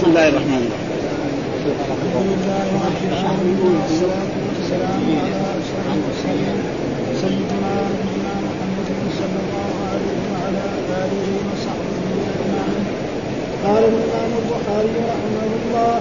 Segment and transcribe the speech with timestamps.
[0.00, 0.88] بسم الله الرحمن الرحيم.
[1.76, 6.56] الحمد لله رب العالمين والصلاة والسلام على أشرف المرسلين
[7.22, 8.88] سيدنا نبينا محمد
[9.20, 10.64] صلى الله عليه وعلى
[11.02, 12.00] آله وصحبه
[12.32, 12.84] أجمعين
[13.64, 15.96] قال الإمام البخاري رحمه الله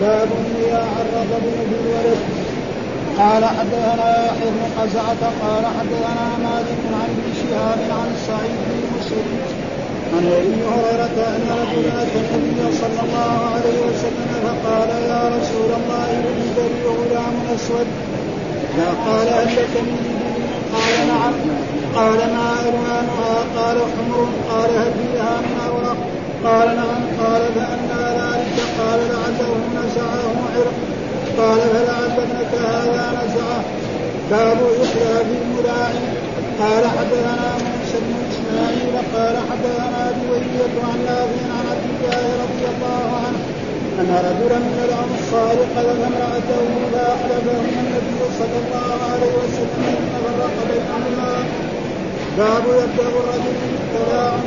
[0.00, 0.30] باب
[0.60, 2.20] إذا عرض ابن بالولد
[3.20, 9.69] قال حدثنا يحيى بن قزعة قال حدثنا مالك عن ابن شهاب عن سعيد بن مسلم.
[10.14, 16.08] عن أبي هريرة أن رجلا أتى النبي صلى الله عليه وسلم فقال يا رسول الله
[16.26, 17.86] ولد لي غلام اسود
[18.76, 19.74] فقال هل لك
[20.74, 21.32] قال نعم.
[21.94, 24.28] قال ما الوانها قال حمر.
[24.50, 25.96] قال هل فيها من اوراق
[26.44, 27.02] قال نعم.
[27.20, 28.56] قال فأنى ذلك.
[28.78, 30.76] قال لعله نزعه عرق.
[31.38, 33.64] قال فلعل ابنك هذا نزعه.
[34.30, 34.58] باب
[34.92, 36.02] في الملاعن
[36.60, 43.40] قال حدثنا بن اسماعيل قال حدثنا بوية عن نافع عن عبد الله رضي الله عنه
[44.00, 51.32] ان رجلا من الانصار قذف امراته فاخلفهم النبي صلى الله عليه وسلم فرق بينهما
[52.38, 54.42] باب يبدا الرجل بالتلاعن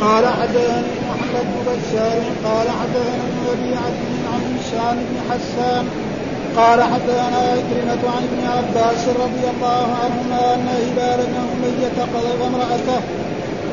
[0.00, 5.86] قال حدثني محمد بن بشار قال حدثنا ابن ابي عدي عن هشام بن حسان
[6.56, 13.00] قال حدثنا عكرمة عن ابن عباس رضي الله عنهما أن هلال بن أمية قذف امرأته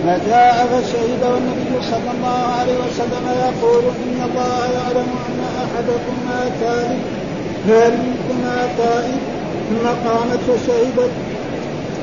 [0.03, 7.01] فجاء فشهد والنبي صلى الله عليه وسلم يقول إن الله يعلم أن أحدكم ما تائب
[7.67, 9.21] فمنكما تائب
[9.69, 11.11] ثم قامت فشهدت.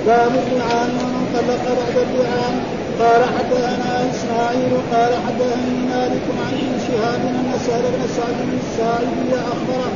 [0.06, 2.54] باب اللعان ومن طلق بعد اللعان
[3.00, 9.90] قال حدثنا إسماعيل قال حدثني مالك عن ابن شهاب أن سهل بن سعد الساعدي أخبره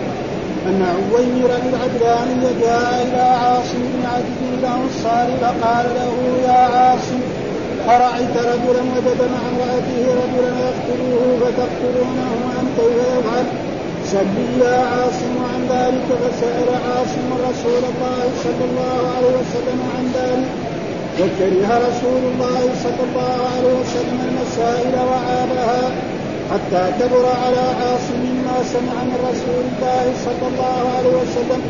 [0.69, 6.15] أن عويمر العدواني جاء إلى عاصم بن عدي الانصار فقال له
[6.49, 7.21] يا عاصم
[7.89, 13.47] أرأيت رجلا وجد مع امرأته رجلا يقتله فتقتلونه أم كيف يفعل؟
[14.13, 20.49] سل يا عاصم عن ذلك فسأل عاصم رسول الله صلى الله عليه وسلم عن ذلك
[21.21, 25.83] وكره رسول الله صلى الله عليه وسلم المسائل وعابها
[26.53, 28.22] حتى كبر على عاصم
[28.53, 31.61] ما سمع من رسول الله صلى الله عليه وسلم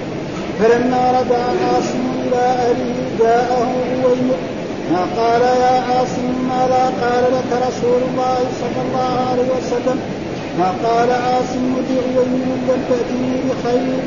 [0.59, 3.67] فلما رجع عاصم إلى أهله جاءه
[4.03, 4.39] عويمر
[4.93, 9.99] ما قال يا عاصم ماذا قال لك رسول الله صلى الله عليه وسلم؟
[10.59, 13.99] ما قال عاصم بعويمر لم تأتني بخير.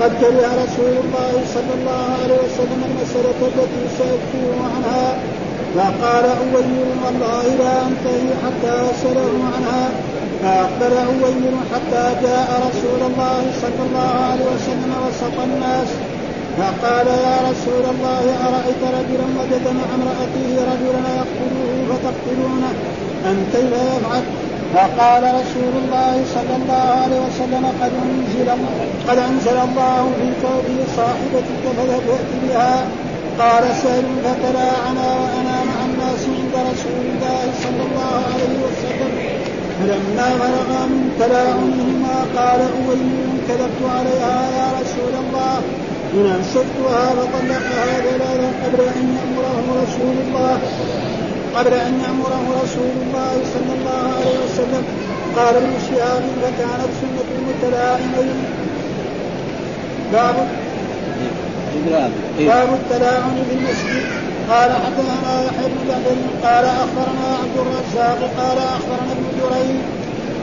[0.00, 5.18] قد كره رسول الله صلى الله عليه وسلم المسألة التي سألته عنها.
[5.74, 10.15] فقال عويمر والله لا أنتهي حتى أسأله عنها.
[10.46, 15.88] فأقبل عويمر حتى جاء رسول الله صلى الله عليه وسلم وسط الناس.
[16.58, 22.72] فقال يا رسول الله أرأيت رجلا وجد مع امرأته رجلا يقتله فتقتلونه؟
[23.28, 24.22] أم كيف يفعل؟
[24.74, 28.48] فقال رسول الله صلى الله عليه وسلم قد أنزل
[29.08, 32.08] قد أنزل الله في كونه صاحبتك فذهب
[32.42, 32.84] بها.
[33.38, 39.35] قال سهل فتلاعنا وأنا مع الناس عند رسول الله صلى الله عليه وسلم.
[39.78, 43.02] فلما فرغ من تلاعنهما قال أويل
[43.48, 45.56] كذبت عليها يا رسول الله.
[46.14, 50.58] إن أمسكتها فطلقها ثلاثا قبل أن يأمره رسول الله.
[51.56, 54.84] قبل أن يأمره رسول الله صلى الله عليه وسلم.
[55.36, 58.44] قال ابن شهاب فكانت سنة المتلاعنين
[60.12, 60.36] باب
[62.38, 64.25] باب التلاعن في المسجد.
[64.50, 69.80] قال حدثنا يحيى بن جعفر قال أخبرنا عبد الرزاق قال أخبرنا ابن جريج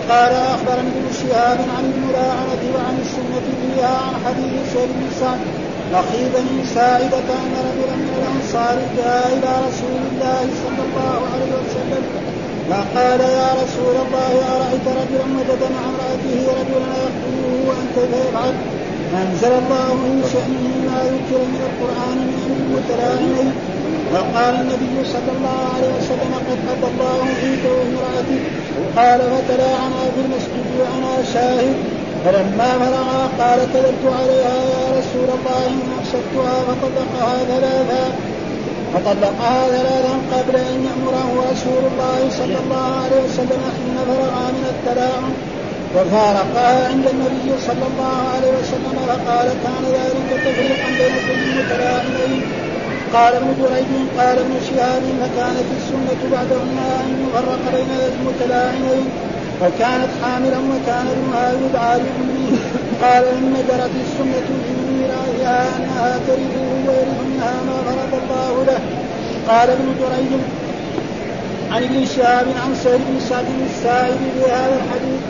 [0.09, 5.40] قال أخبرني ابن شهاب عن الملاعنة وعن السنة فيها عن حديث سهل بن سعد
[5.94, 12.03] أخي بني ساعدة ان رجلا من الأنصار جاء إلى رسول الله صلى الله عليه وسلم
[12.70, 18.53] فقال يا رسول الله أرأيت رجلا وجد مع امرأته رجلا يقتله وانت فيفعل
[19.12, 23.53] فانزل الله من شأنه ما ذكر من القرآن من المتلاعنين
[24.13, 28.44] وقال النبي صلى الله عليه وسلم قد قضى الله فيك وامرأتك
[28.97, 31.76] قال فتلاعنا في المسجد وأنا شاهد.
[32.26, 38.03] فلما فرغا قال كذبت عليها يا رسول الله إن امسكتها فطلقها ثلاثا.
[38.93, 45.34] فطلقها ثلاثا قبل أن يأمره رسول الله صلى الله عليه وسلم حين فرغا من التلاعن
[45.96, 51.43] وفارقها عند النبي صلى الله عليه وسلم فقال كان ذلك تفريقا بين كل
[53.14, 59.06] قال ابن جريج قال ابن شهاب فكانت السنة بعدهن أن يفرق بين المتلاعنين
[59.62, 62.58] وكانت حاملا وكان ابنها يدعى لأمه
[63.02, 68.80] قال إن جرت السنة في ميراثها أنها ترثه ويرث منها ما فرض الله له.
[69.48, 70.42] قال ابن جريج
[71.72, 75.22] عن ابن شهاب عن سعيد بن سعد السائب بهذا الحديث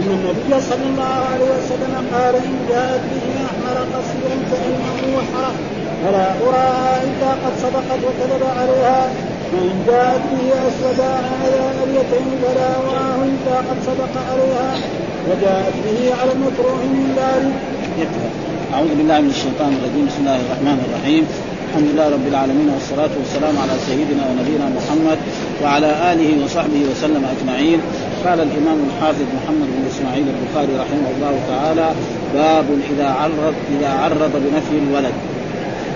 [0.00, 7.02] إن النبي صلى الله عليه وسلم قال إن جاءت به أحمر قصيرا فإنه حرق اراها
[7.06, 9.10] الا قد صدقت وكذب عليها.
[9.52, 14.68] وان جاءت به أسود هذا اليتين فلا اراه إلا قد صدق عليها.
[15.28, 18.08] وجاءت به على المكروه من ذلك.
[18.74, 20.06] أعوذ بالله من الشيطان الرجيم.
[20.06, 21.24] بسم الله الرحمن الرحيم.
[21.68, 25.18] الحمد لله رب العالمين والصلاة والسلام على سيدنا ونبينا محمد
[25.62, 27.80] وعلى آله وصحبه وسلم أجمعين.
[28.26, 31.88] قال الإمام الحافظ محمد بن إسماعيل البخاري رحمه الله تعالى
[32.34, 35.16] باب إذا عرض إذا عرض بنفي الولد.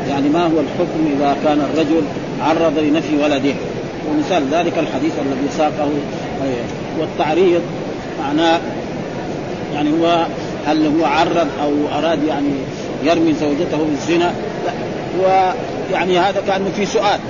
[0.08, 2.02] يعني ما هو الحكم إذا كان الرجل
[2.40, 3.54] عرض لنفي ولده؟
[4.10, 5.90] ومثال ذلك الحديث الذي ساقه
[7.00, 7.62] والتعريض
[8.20, 8.60] معناه
[9.74, 10.26] يعني هو
[10.66, 12.50] هل هو عرض أو أراد يعني
[13.04, 14.32] يرمي زوجته بالزنا؟
[14.66, 14.72] لا.
[15.20, 17.20] ويعني هذا كأنه في سؤال.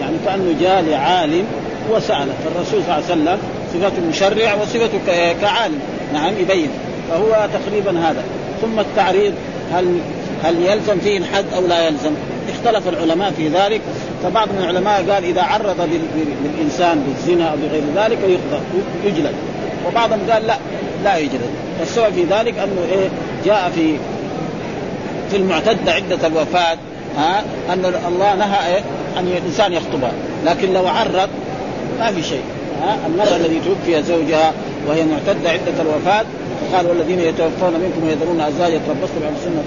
[0.00, 1.44] يعني كأنه جاء لعالم
[1.90, 3.38] وساله فالرسول صلى الله عليه وسلم
[3.72, 4.98] صفته مشرع وصفته
[5.40, 5.78] كعالم.
[6.12, 6.68] نعم يبين.
[7.10, 8.22] فهو تقريبا هذا.
[8.62, 9.32] ثم التعريض
[9.72, 9.98] هل
[10.44, 12.10] هل يلزم فيه الحد أو لا يلزم؟
[12.48, 13.80] اختلف العلماء في ذلك
[14.22, 15.88] فبعض من العلماء قال إذا عرض
[16.44, 18.18] للإنسان بالزنا أو بغير ذلك
[19.04, 19.34] يجلد
[19.86, 20.56] وبعضهم قال لا
[21.04, 21.50] لا يجلد
[21.80, 23.08] والسبب في ذلك أنه إيه
[23.44, 23.96] جاء في
[25.30, 26.78] في المعتدة عدة الوفاة
[27.16, 28.80] ها أن الله نهى إيه؟
[29.18, 30.12] أن الإنسان يخطبها
[30.44, 31.28] لكن لو عرض
[31.98, 32.42] ما في شيء
[32.82, 34.52] ها المرأة الذي توفي زوجها
[34.88, 36.24] وهي معتدة عدة الوفاة
[36.74, 39.62] قال والذين يتوفون منكم ويذرون ازواجا يتربصن بانفسهن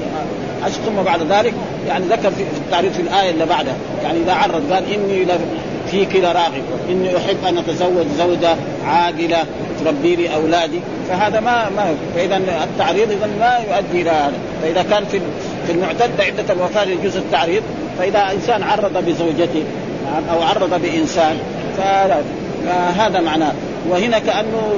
[0.63, 1.53] عشر ثم بعد ذلك
[1.87, 3.75] يعني ذكر في التعريف في الآية اللي بعدها.
[4.03, 5.27] يعني إذا عرض قال إني
[5.91, 8.55] فيك لراغب اني أحب أن أتزوج زوجة
[8.87, 9.45] عاقله
[9.85, 10.79] تربي لي أولادي.
[11.09, 14.37] فهذا ما ما فإذا التعريض اذا ما يؤدي إلى هذا.
[14.61, 15.19] فإذا كان في
[15.67, 17.63] في المعتد عدة الوفاة يجوز التعريض
[17.99, 19.63] فإذا إنسان عرض بزوجته
[20.31, 21.37] أو عرض بإنسان
[21.77, 23.51] فهذا معناه.
[23.89, 24.73] وهنا كأنه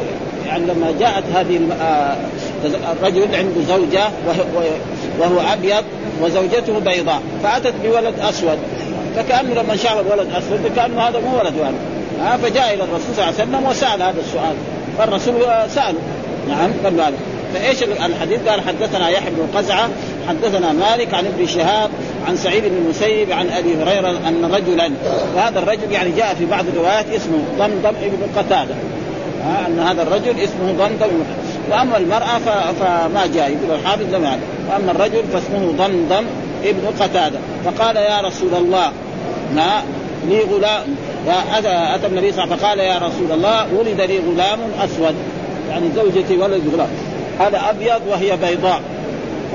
[0.47, 2.15] يعني لما جاءت هذه آه،
[2.91, 4.03] الرجل عنده زوجة
[5.19, 5.83] وهو أبيض
[6.21, 8.57] وزوجته بيضاء فأتت بولد أسود.
[9.15, 11.53] فكأنه لما شاف الولد أسود كانه هذا مو ولد
[12.21, 14.55] ها فجاء إلى الرسول صلى الله عليه وسلم وسأل هذا السؤال.
[14.97, 15.99] فالرسول ساله
[16.49, 17.11] نعم قال له
[17.53, 19.89] فإيش الحديث؟ قال حدثنا يحيى بن قزعة
[20.27, 21.89] حدثنا مالك عن ابن شهاب
[22.27, 24.91] عن سعيد بن المسيب عن أبي هريرة أن رجلا
[25.35, 28.75] وهذا الرجل يعني جاء في بعض الروايات اسمه ضمضم ابن قتادة.
[29.43, 31.13] ها أن هذا الرجل اسمه ضمضم
[31.71, 32.39] وأما المرأة
[32.79, 36.25] فما جاء يقول الحافظ لم يعلم وأما الرجل فاسمه ضمضم
[36.63, 37.39] ابن قتادة.
[37.65, 38.91] فقال يا رسول الله
[39.55, 39.83] ما
[40.29, 40.81] لي غلام.
[41.27, 45.15] أتى, أتى النبي صلى الله عليه وسلم فقال يا رسول الله ولد لي غلام أسود.
[45.69, 46.89] يعني زوجتي ولد غلام.
[47.39, 48.81] هذا أبيض وهي بيضاء.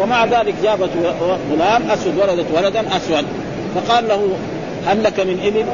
[0.00, 0.90] ومع ذلك جابت
[1.52, 3.24] غلام أسود ولدت ولدا أسود.
[3.74, 4.28] فقال له
[4.86, 5.64] هل لك من إبل؟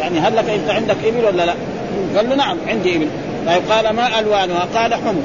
[0.00, 1.54] يعني هل لك أنت عندك إبل ولا لا؟
[2.16, 3.06] قال له نعم عندي إبل.
[3.46, 5.22] طيب قال ما ألوانها؟ قال حمر.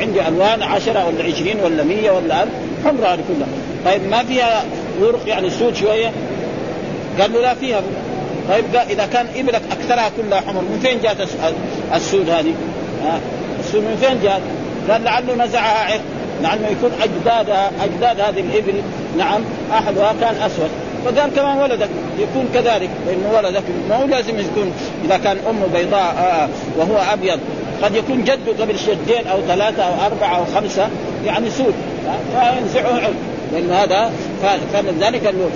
[0.00, 2.52] عندي ألوان عشرة ولا عشرين ولا مية ولا ألف.
[2.84, 3.48] حمر هذه كلها.
[3.84, 4.64] طيب ما فيها
[5.00, 6.12] ورق يعني سود شوية؟
[7.20, 7.80] قال له لا فيها.
[8.48, 11.28] طيب إذا كان إبلك أكثرها كلها حمر من فين جاءت
[11.94, 12.54] السود هذه؟
[13.04, 13.20] ها؟
[13.60, 14.42] السود من فين جاءت؟
[14.90, 16.00] قال لعله نزعها عرق.
[16.42, 18.74] لعله يكون اجدادها أجداد هذه الإبل.
[19.18, 19.40] نعم
[19.72, 20.70] أحدها كان أسود.
[21.04, 24.72] فقال كمان ولدك يكون كذلك لأنه ولدك ما هو لازم يكون
[25.04, 26.48] إذا كان امه بيضاء آه
[26.78, 27.38] وهو أبيض
[27.82, 30.88] قد يكون جده قبل شدين أو ثلاثة أو أربعة أو خمسة
[31.26, 31.74] يعني سود
[32.32, 33.14] فينزعه عرق
[33.52, 34.10] لأن هذا
[34.72, 35.50] فلذلك قال له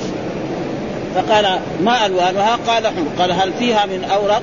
[1.15, 4.43] فقال ما ألوانها؟ قال حمر قال هل فيها من اوراق؟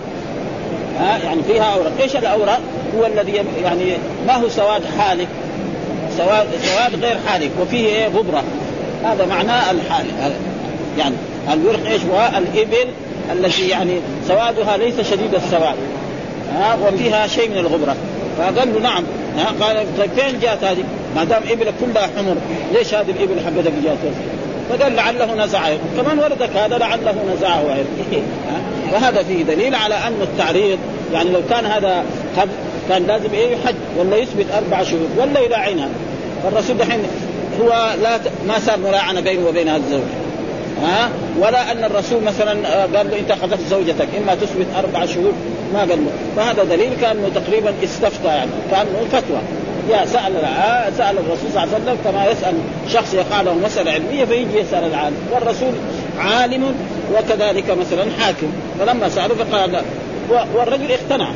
[1.00, 2.60] ها يعني فيها اوراق، إيش الاوراق؟
[2.98, 5.28] هو الذي يعني ما هو سواد حالك
[6.18, 8.44] سواد سواد غير حالك وفيه إيه غبرة
[9.04, 10.14] هذا معناه الحالك
[10.98, 11.16] يعني
[11.54, 12.88] الورق إيش هو؟ الإبل
[13.32, 15.76] التي يعني سوادها ليس شديد السواد.
[16.54, 17.96] ها وفيها شيء من الغبرة.
[18.38, 19.04] فقال له نعم.
[19.38, 20.84] ها قال طيب فين جاءت هذه؟
[21.16, 22.36] ما دام ابلك كلها حمر
[22.74, 23.98] ليش هذه الإبل حقتك جاءت؟
[24.70, 27.64] فقال لعله نزعه كمان وردك هذا لعله نزعه
[28.94, 30.80] وهذا فيه دليل على أن التعريض
[31.14, 32.06] يعني لو كان هذا
[32.38, 32.50] قد
[32.90, 35.90] كان لازم إيه؟ يحج ولا يثبت أربع شهور ولا يلاعنها
[36.44, 37.00] فالرسول دحين
[37.62, 40.02] هو لا ما صار ملاعنه بينه وبين هذا الزوج.
[40.84, 45.32] ها؟ ولا أن الرسول مثلا آه، قال له إنت أخذت زوجتك إما تثبت أربع شهور
[45.74, 46.12] ما قال له.
[46.36, 49.40] فهذا دليل كأنه تقريبا استفتى يعني كأنه فتوى.
[49.90, 50.34] يا سأل
[50.98, 52.54] سأل الرسول صلى الله عليه وسلم كما يسأل
[52.94, 55.16] شخص يقع له مسألة علمية فيجي يسأل العالم.
[55.32, 55.74] والرسول
[56.20, 56.76] عالم
[57.14, 58.48] وكذلك مثلا حاكم.
[58.80, 59.82] فلما سالوا فقال
[60.56, 61.30] والرجل اقتنع.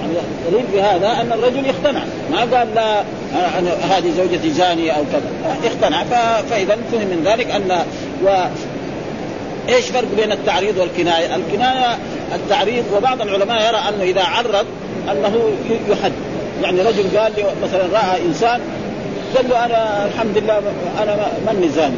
[0.00, 0.12] يعني
[0.50, 2.00] دليل بهذا أن الرجل اقتنع.
[2.30, 3.00] ما قال لا
[3.58, 5.56] أنا هذه زوجتي زانية أو كذا.
[5.64, 6.04] اقتنع.
[6.50, 7.82] فإذا فهم من ذلك أن
[8.24, 8.28] و
[9.68, 11.98] إيش فرق بين التعريض والكناية؟ الكناية
[12.34, 14.66] التعريض وبعض العلماء يرى أنه إذا عرض
[15.10, 15.50] أنه
[15.90, 16.12] يحد.
[16.62, 18.60] يعني رجل قال لي مثلا رأى إنسان
[19.36, 20.62] قال له أنا الحمد لله
[21.02, 21.96] أنا مني زاني.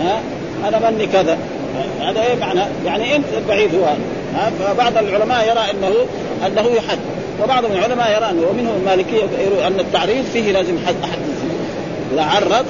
[0.00, 0.20] ها؟
[0.68, 1.38] أنا مني كذا.
[2.00, 3.86] هذا إيه معنى؟ يعني أنت بعيد هو
[4.60, 5.94] فبعض العلماء يرى أنه
[6.46, 6.98] أنه يحد.
[7.42, 9.22] وبعض العلماء يرى أنه ومنهم المالكيه
[9.66, 11.18] أن التعريض فيه لازم حد احد
[12.12, 12.66] إذا عرض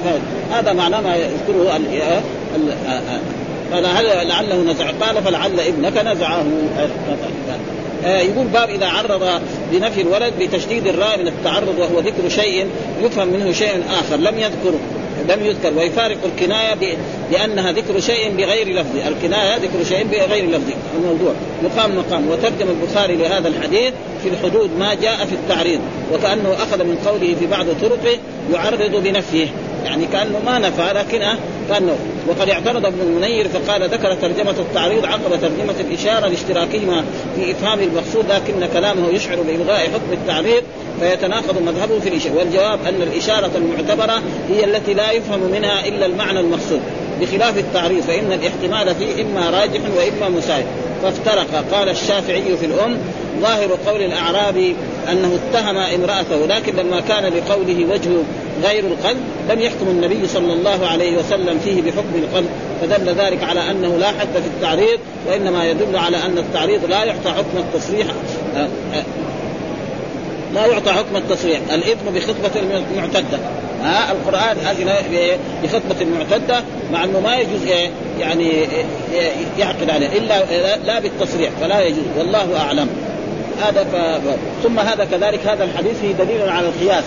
[0.51, 1.75] هذا معناه ما يذكره
[3.71, 6.45] فلعل لعله نزع؟ قال فلعل ابنك نزعه.
[8.05, 12.67] يقول باب إذا عرض بنفي الولد بتشديد الراء من التعرض وهو ذكر شيء
[13.01, 14.79] يفهم منه شيء آخر لم يذكره
[15.29, 16.97] لم يذكر ويفارق الكناية
[17.31, 20.71] لأنها ذكر شيء بغير لفظ، الكناية ذكر شيء بغير لفظ.
[20.97, 21.33] الموضوع
[21.63, 22.27] مقام مقام.
[22.29, 23.93] وترجم البخاري لهذا الحديث
[24.23, 25.79] في الحدود ما جاء في التعريض
[26.13, 28.17] وكأنه أخذ من قوله في بعض طرقه
[28.53, 29.47] يعرض بنفيه.
[29.85, 31.21] يعني كأنه ما نفى لكن
[31.69, 31.95] كانه
[32.27, 37.03] وقد اعترض ابن المنير فقال ذكر ترجمة التعريض عقب ترجمة الإشارة لاشتراكهما
[37.35, 40.63] في إفهام المقصود لكن كلامه يشعر بإلغاء حكم التعريض
[40.99, 42.35] فيتناقض مذهبه في الإشارة.
[42.35, 46.81] والجواب أن الإشارة المعتبرة هي التي لا يفهم منها إلا المعنى المقصود.
[47.21, 50.65] بخلاف التعريض فإن الاحتمال فيه إما راجح وإما مساعد.
[51.03, 51.65] فافترق.
[51.71, 52.97] قال الشافعي في الأم
[53.41, 54.75] ظاهر قول الأعرابي
[55.11, 58.09] أنه اتهم امرأته لكن لما كان لقوله وجه
[58.63, 59.17] غير القلب
[59.49, 62.49] لم يحكم النبي صلى الله عليه وسلم فيه بحكم القلب
[62.81, 67.29] فدل ذلك على أنه لا حد في التعريض وإنما يدل على أن التعريض لا يعطى
[67.29, 68.07] حكم التصريح.
[68.55, 69.03] آه، آه،
[70.53, 71.59] لا يعطى حكم التصريح.
[71.73, 72.61] الاثم بخطبة
[72.91, 73.39] المعتدة.
[73.83, 74.93] ها القرآن اذن
[75.63, 77.65] بخطبة المعتدة مع أنه ما يجوز
[78.19, 78.51] يعني
[79.59, 82.89] يعقد عليه إلا لا بالتصريح فلا يجوز والله أعلم.
[83.61, 84.21] هذا ف...
[84.63, 87.03] ثم هذا كذلك هذا الحديث فيه دليل على القياس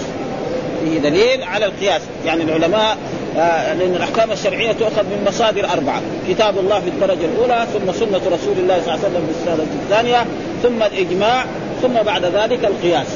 [0.85, 2.97] فيه دليل على القياس يعني العلماء
[3.37, 8.21] آه لأن الأحكام الشرعية تؤخذ من مصادر أربعة، كتاب الله في الدرجة الأولى، ثم سنة
[8.27, 10.25] رسول الله صلى الله عليه وسلم في الثانية،
[10.63, 11.45] ثم الإجماع،
[11.83, 13.07] ثم بعد ذلك القياس.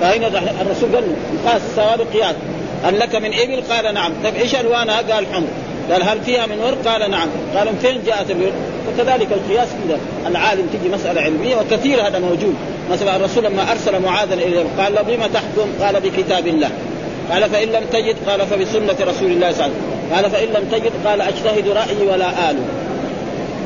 [0.00, 0.26] فهنا
[0.60, 2.34] الرسول قال له قاس السواد قياس
[2.84, 5.48] هل لك من إبل؟ قال نعم، طيب إيش ألوانها؟ قال حمر،
[5.90, 8.52] قال هل فيها من ورق؟ قال نعم، قال من فين جاءت الورق؟
[8.86, 12.54] فكذلك القياس كذا العالم تجي مسألة علمية وكثير هذا موجود،
[12.92, 16.70] مثلا الرسول لما أرسل معاذا اليه قال له بما تحكم؟ قال بكتاب الله.
[17.32, 20.68] قال فإن لم تجد قال فبسنة رسول الله صلى الله عليه وسلم، قال فإن لم
[20.72, 22.56] تجد قال أجتهد رأيي ولا آل.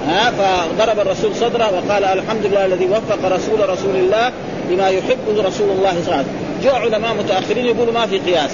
[0.07, 4.33] ها فضرب الرسول صدره وقال الحمد لله الذي وفق رسول رسول الله
[4.71, 6.27] لما يحبه رسول الله صلى الله عليه وسلم
[6.63, 8.51] جاء علماء متأخرين يقولوا ما في قياس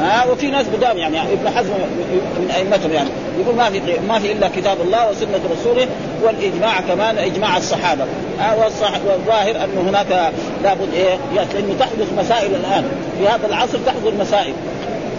[0.00, 1.70] ها وفي ناس قدام يعني ابن حزم
[2.38, 3.08] من أئمتهم يعني.
[3.40, 5.86] يقول ما في ما في إلا كتاب الله وسنة رسوله
[6.22, 8.04] والإجماع كمان إجماع الصحابة.
[9.06, 12.84] والظاهر انه هناك لابد إيه لأنه تحدث مسائل الآن.
[13.18, 14.52] في هذا العصر تحدث مسائل.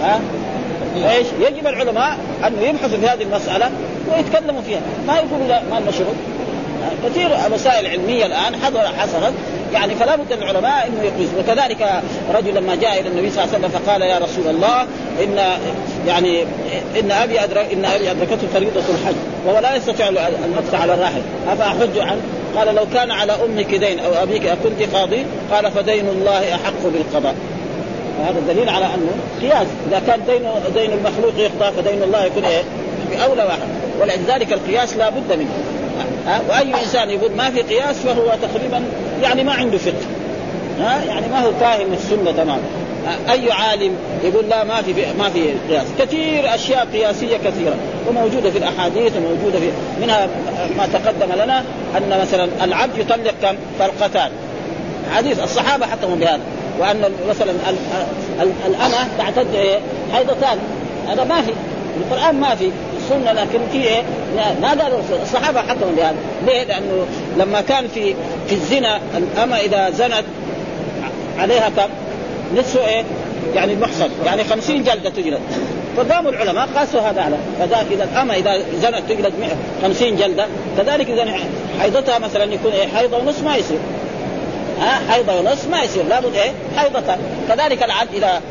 [0.03, 0.19] ها؟
[0.95, 3.71] إيش؟ يجب العلماء انه يبحثوا في هذه المسألة
[4.11, 5.91] ويتكلموا فيها، ما يقولوا لا ما لنا.
[7.05, 8.55] كثير مسائل علمية الآن
[9.00, 9.33] حصلت.
[9.73, 12.01] يعني فلا بد العلماء انه يقيس وكذلك
[12.33, 14.81] رجل لما جاء إلى النبي صلى الله عليه وسلم فقال يا رسول الله
[15.23, 15.59] ان
[16.07, 16.41] يعني
[17.00, 21.21] إن أبي أدرك إن أبي أدركته فريضة الحج وهو لا يستطيع المكس على الراحل.
[21.47, 22.21] أفأحج عنه؟
[22.55, 27.35] قال لو كان على أمك دين أو أبيك اكنت قاضي قال فدين الله أحق بالقضاء.
[28.19, 29.11] وهذا دليل على أنه
[29.41, 29.67] قياس.
[29.89, 30.41] إذا كان دين
[30.73, 32.63] دين المخلوق يقضى فدين الله يكون إيه؟
[33.11, 33.67] بأولى واحد.
[34.01, 35.50] ولذلك القياس لا بد منه.
[36.27, 38.84] ها؟ وأي إنسان يقول ما في قياس فهو تقريبا
[39.22, 39.93] يعني ما عنده فقه.
[40.79, 42.62] ها؟ يعني ما هو فاهم السنة تماما.
[43.29, 45.86] أي عالم يقول لا ما في ما في قياس.
[46.00, 47.75] كثير أشياء قياسية كثيرة.
[48.10, 49.70] وموجودة في الأحاديث وموجودة في
[50.01, 50.27] منها
[50.77, 51.63] ما تقدم لنا
[51.98, 54.31] أن مثلا العبد يطلق كم؟ طلقتان
[55.15, 56.39] حديث الصحابة حكموا بهذا.
[56.79, 57.51] وأن مثلا
[58.67, 59.79] الأمة تعتد
[60.13, 60.58] حيضتان.
[61.08, 61.51] هذا ما في.
[61.98, 62.72] القرآن ما في.
[63.12, 64.03] السنة لكن في إيه؟
[64.62, 66.15] ما قالوا الصحابة حكموا بهذا،
[66.46, 67.06] ليه؟ لأنه
[67.38, 68.15] لما كان في
[68.48, 70.24] في الزنا الأمة إذا زنت
[71.39, 71.89] عليها كم؟
[72.58, 73.03] نصف إيه؟
[73.56, 75.39] يعني المحصن، يعني خمسين جلدة تجلد.
[75.98, 79.34] فقاموا العلماء قاسوا هذا على فذاك إذا الأمة إذا زنت تجلد
[79.84, 81.38] 50 جلدة، كذلك إذا
[81.80, 83.80] حيضتها مثلا يكون إيه؟ حيضة ونصف ما يصير.
[84.80, 88.41] ها حيضة ونصف ما يصير لابد إيه؟ حيضتان، كذلك العبد إذا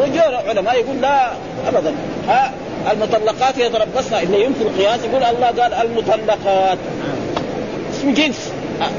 [0.00, 1.30] وجوه علماء يقول لا
[1.68, 1.94] أبدا
[2.28, 2.52] ها
[2.92, 4.14] المطلقات يتربصن.
[4.22, 6.78] اللي ينفي القياس يقول الله قال المطلقات.
[7.92, 8.52] اسم جنس.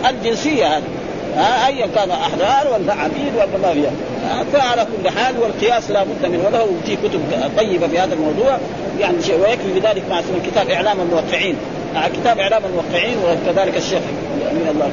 [0.09, 0.83] الجنسية هذه.
[1.67, 3.91] ايا كان أحرار ولا عبيد ولا ما فيها.
[4.53, 6.45] فعلى كل حال والقياس لا بد منه.
[6.45, 7.21] وله في كتب
[7.57, 8.57] طيبة في هذا الموضوع.
[8.99, 11.55] يعني شيء ويكفي بذلك مع اسم كتاب إعلام الموقعين.
[12.21, 14.01] كتاب إعلام الموقعين وكذلك الشيخ
[14.51, 14.91] من الله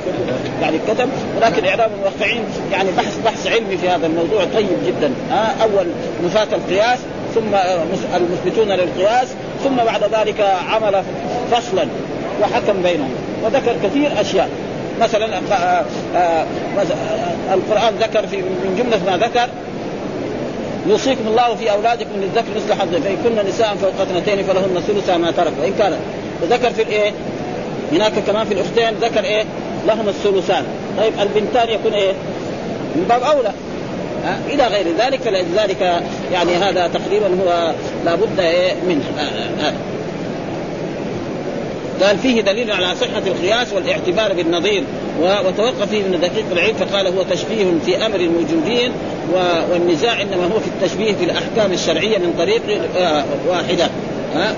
[0.62, 1.08] يعني كتب.
[1.36, 5.12] ولكن إعلام الموقعين يعني بحث بحث علمي في هذا الموضوع طيب جدا.
[5.62, 5.86] أول
[6.24, 6.98] نفاة القياس.
[7.34, 7.54] ثم
[8.16, 9.28] المثبتون للقياس
[9.64, 11.02] ثم بعد ذلك عمل
[11.50, 11.86] فصلا
[12.42, 13.10] وحكم بينهم.
[13.44, 14.48] وذكر كثير أشياء.
[15.00, 15.84] مثلا آه،
[16.16, 16.46] آه،
[17.54, 19.48] القرآن ذكر في من جملة ما ذكر
[20.86, 25.30] يوصيكم الله في أولادكم للذكر مثل حظ فان كن نساء فوق اثنتين فلهن ثلث ما
[25.30, 25.52] ترك.
[25.60, 25.92] وإن كان
[26.42, 27.12] وذكر في الإيه؟
[27.92, 29.44] هناك كمان في الأختين ذكر إيه؟
[29.86, 30.64] لهم الثلثان.
[30.98, 32.12] طيب البنتان يكون إيه؟
[32.96, 33.52] من باب أولى.
[34.50, 37.72] إلى غير ذلك فلذلك يعني هذا تقريبا هو
[38.04, 38.40] لابد
[38.88, 39.04] منه.
[39.18, 39.72] آه، آه.
[42.02, 44.84] قال فيه دليل على صحة القياس والاعتبار بالنظير
[45.20, 48.92] وتوقف فيه من دقيق العلم فقال هو تشبيه في أمر الموجودين
[49.72, 52.62] والنزاع إنما هو في التشبيه في الأحكام الشرعية من طريق
[52.96, 53.88] آه، واحدة.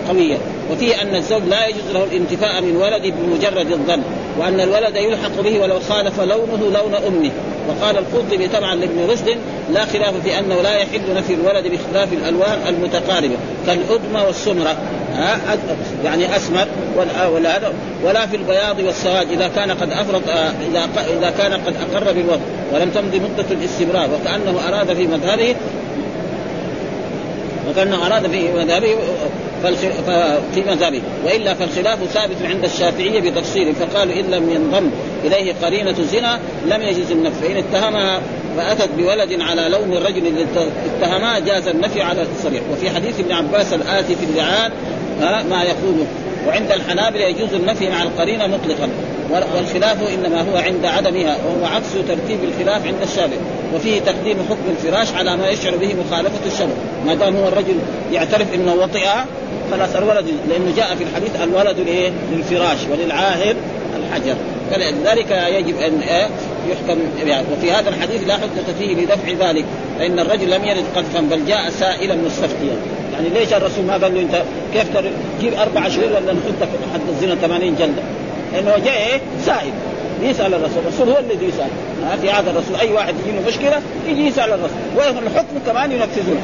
[0.09, 0.37] قوية.
[0.73, 4.03] وفيه أن الزوج لا يجوز له الانتفاء من ولده بمجرد الظن
[4.39, 7.31] وأن الولد يلحق به ولو خالف لونه لون أمه.
[7.69, 9.39] وقال القرطبي طبعا لابن رشد
[9.73, 13.37] لا خلاف في أنه لا يحل نفي الولد بخلاف الألوان المتقاربة
[13.67, 14.77] كالادمى والسمرة.
[15.15, 15.39] ها
[16.05, 16.67] يعني أسمر
[17.35, 17.61] ولا
[18.05, 20.23] ولا في البياض والسواد إذا كان قد أفرط
[20.71, 22.41] إذا إذا كان قد أقر بالوضع
[22.73, 24.09] ولم تمضي مدة الاستمرار.
[24.15, 25.55] وكأنه أراد في مذهبه
[27.71, 28.97] وكأنه أراد في مذهبه
[30.55, 31.03] في مذهبه.
[31.25, 34.91] وإلا فالخلاف ثابت عند الشافعية بتفصيل فقالوا إن لم ينضم
[35.25, 38.21] إليه قرينة الزنا لم يجوز النفي فان اتهمها
[38.57, 40.47] فأتت بولد على لون الرجل الذي
[40.99, 42.63] اتهمها جاز النفي على الصريح.
[42.73, 44.71] وفي حديث ابن عباس الآتي في اللعان
[45.51, 46.07] ما يقول.
[46.47, 48.89] وعند الحنابلة يجوز النفي مع القرينة مطلقا.
[49.31, 53.39] والخلاف إنما هو عند عدمها وهو عكس ترتيب الخلاف عند الشافعي
[53.75, 56.69] وفيه تقديم حكم الفراش على ما يشعر به مخالفة الشرع.
[57.07, 57.77] ما دام هو الرجل
[58.13, 59.27] يعترف إنه وطئها
[59.71, 63.55] خلاص الولد لأنه جاء في الحديث الولد لإيه؟ للفراش وللعاهر
[63.97, 64.35] الحجر.
[64.71, 66.29] فلذلك يجب أن إيه؟
[66.71, 69.65] يحكم يعني وفي هذا الحديث لا حجة فيه لدفع ذلك
[69.99, 72.77] فإن الرجل لم يرد قذفا بل جاء سائلا مستفتيا.
[73.13, 74.87] يعني ليش الرسول ما قال له أنت كيف
[75.39, 78.03] تجيب أربع شهور ولا نحطك حد الزنا 80 جلدة؟
[78.53, 79.73] لأنه جاء إيه؟ سائل.
[80.23, 81.69] يسأل الرسول، الرسول هو الذي يسأل،
[82.21, 82.77] في هذا الرسول.
[82.81, 86.41] أي واحد يجي له مشكلة يجي يسأل الرسول، والحكم كمان ينفذونه،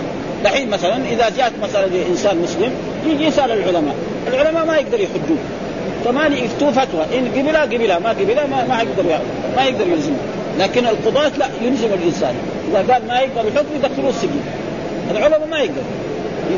[0.46, 2.70] دحين مثلا إذا جاءت مسألة انسان مسلم
[3.06, 3.94] يجي يسأل العلماء،
[4.26, 5.38] العلماء ما يقدر يحجوه،
[6.04, 7.18] كمان يفتوا فتوى.
[7.18, 9.18] إن قبلها قبلها ما قبلها ما, ما يقدر
[9.56, 10.16] ما يقدر يلزمه.
[10.58, 12.34] لكن القضاة لا يلزم الإنسان.
[12.70, 14.40] إذا قال ما يقدر الحكم يدخلوه السجن.
[15.10, 15.82] العلماء ما يقدر.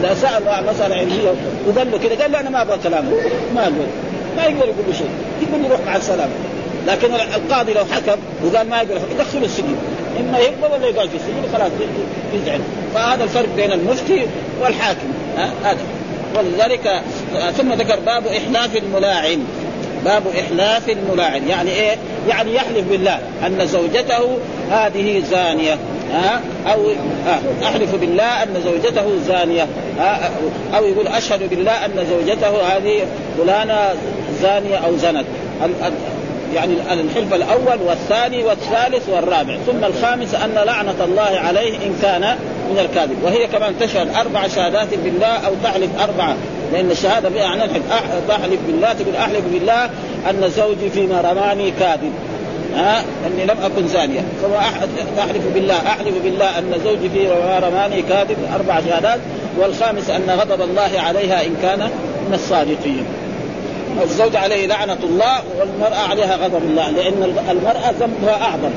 [0.01, 1.33] إذا سأل مسألة علمية
[1.69, 3.11] وقال له كذا قال له أنا ما أبغى كلامه
[3.55, 3.87] ما أقول
[4.37, 5.11] ما يقدر يقول له شيء.
[5.49, 6.33] يقول له روح مع السلامة.
[6.87, 9.77] لكن القاضي لو حكم وقال ما يقدر يدخله السجن.
[10.21, 11.71] إما يقبل ولا يقعد في السجن خلاص
[12.35, 12.61] يزعل
[12.95, 14.27] فهذا الفرق بين المفتي
[14.61, 15.09] والحاكم
[15.65, 15.79] هذا.
[16.39, 17.03] ولذلك
[17.57, 19.45] ثم ذكر باب إحلاف الملاعن.
[20.05, 21.49] باب إحلاف الملاعن.
[21.49, 21.97] يعني إيه؟
[22.29, 24.39] يعني يحلف بالله أن زوجته
[24.71, 25.79] هذه زانية
[26.13, 26.91] ها؟ أو
[27.63, 29.67] أحلف بالله أن زوجته زانية
[30.75, 33.01] أو يقول أشهد بالله أن زوجته هذه
[33.39, 33.95] فلانة
[34.43, 35.27] زانية أو زنت.
[36.55, 42.37] يعني الحلف الأول والثاني والثالث والرابع ثم الخامس أن لعنة الله عليه إن كان
[42.71, 46.37] من الكاذب وهي كمان تشهد أربع شهادات بالله أو تحلف أربعة
[46.73, 47.83] لأن الشهادة بها الحلف
[48.29, 49.85] تحلف بالله تقول أحلف بالله
[50.31, 52.13] أن زوجي فيما رماني كاذب.
[52.77, 54.21] ها؟ أني لم أكن زانية.
[55.17, 59.21] فاحلف بالله أحلف بالله أن زوجي فيما رماني كاذب أربع شهادات.
[59.59, 61.79] والخامس أن غضب الله عليها إن كان
[62.29, 63.05] من الصادقين.
[64.03, 68.71] الزوج عليه لعنة الله والمرأة عليها غضب الله لأن المرأة ذنبها أعظم.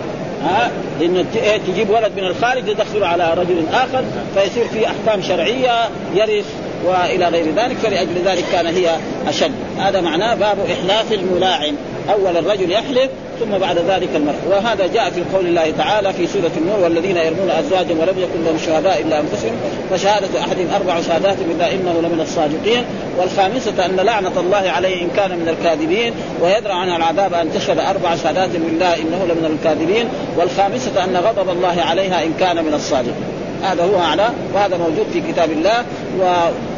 [0.44, 4.04] ها؟ لأن إيه، تجيب ولد من الخارج يدخله على رجل آخر
[4.36, 6.46] فيصير في أحكام شرعية يرث
[6.86, 8.96] وإلى غير ذلك فلاجل ذلك كان هي
[9.28, 9.52] أشد.
[9.80, 11.76] هذا معناه باب احلاف الملاعن.
[12.14, 13.10] أول الرجل يحلف
[13.42, 17.50] ثم بعد ذلك المرء وهذا جاء في قول الله تعالى في سورة النور والذين يرمون
[17.50, 19.56] أزواجهم ولم يكن لهم شهداء إلا أنفسهم
[19.92, 22.84] فشهادة احدهم أربع شهادات بالله إنه لمن الصادقين.
[23.18, 28.16] والخامسة أن لعنة الله عليه إن كان من الكاذبين ويدرى عنها العذاب أن تشهد أربع
[28.16, 30.08] شهادات بالله إنه لمن الكاذبين.
[30.38, 33.42] والخامسة أن غضب الله عليها إن كان من الصادقين.
[33.64, 35.84] هذا هو أعلى وهذا موجود في كتاب الله
[36.20, 36.24] و...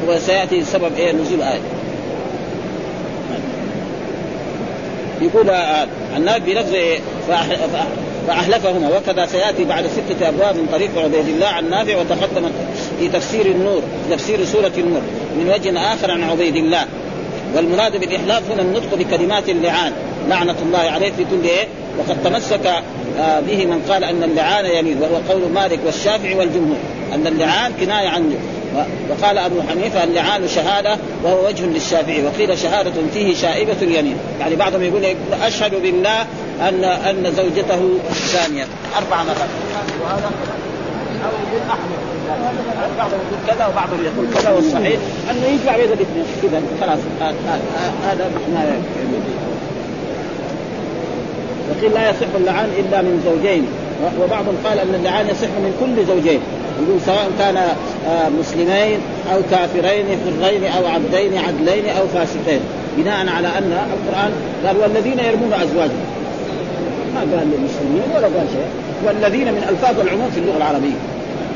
[0.08, 1.60] وسيأتي سبب إيه؟ نزول آية.
[5.22, 5.50] يقول
[6.18, 6.76] النبي بلفظ
[8.28, 8.98] فأحلفهما.
[8.98, 12.50] وكذا سيأتي بعد ستة أبواب من طريق عبيد الله عن نافع وتقدم
[13.00, 15.02] في تفسير النور تفسير سورة النور.
[15.38, 16.86] من وجه آخر عن عبيد الله.
[17.56, 19.92] والمراد بالإحلاف هنا النطق بكلمات اللعان.
[20.30, 22.72] لعنة الله عليه في كل إيه؟ وقد تمسك
[23.20, 26.78] آه، به من قال أن اللعان يمين وهو قول مالك والشافعي والجمهور.
[27.14, 28.36] أن اللعان كناية عن
[29.10, 34.18] وقال أبو حنيفة اللعان شهادة وهو وجه للشافعي وقيل شهادة فيه شائبة اليمين.
[34.40, 36.22] يعني بعضهم يقول أشهد بالله
[36.62, 37.90] ان أن زوجته
[38.34, 38.66] زانيه
[38.98, 39.50] أربع مرات.
[41.24, 41.30] أو
[42.98, 45.00] بعضهم يقول كذا وبعضهم يقول كذا والصحيح
[45.32, 46.26] أنه يجمع بين الاثنين.
[46.44, 47.00] اذا خلاص
[48.08, 48.76] هذا ما
[51.70, 53.68] وقيل لا يصح اللعان إلا من زوجين.
[54.22, 56.40] وبعضهم قال أن اللعان يصح من كل زوجين.
[56.82, 59.00] يقول سواء كان آه، مسلمين
[59.34, 60.06] أو كافرين
[60.42, 62.60] حرين أو عبدين عدلين أو فاسقين.
[62.98, 64.32] بناء على أن القرآن
[64.66, 66.06] قال والذين يرمون أزواجهم.
[67.16, 68.68] ما قال للمسلمين ولا قال شيء.
[69.06, 71.00] والذين من ألفاظ العموم في اللغة العربية.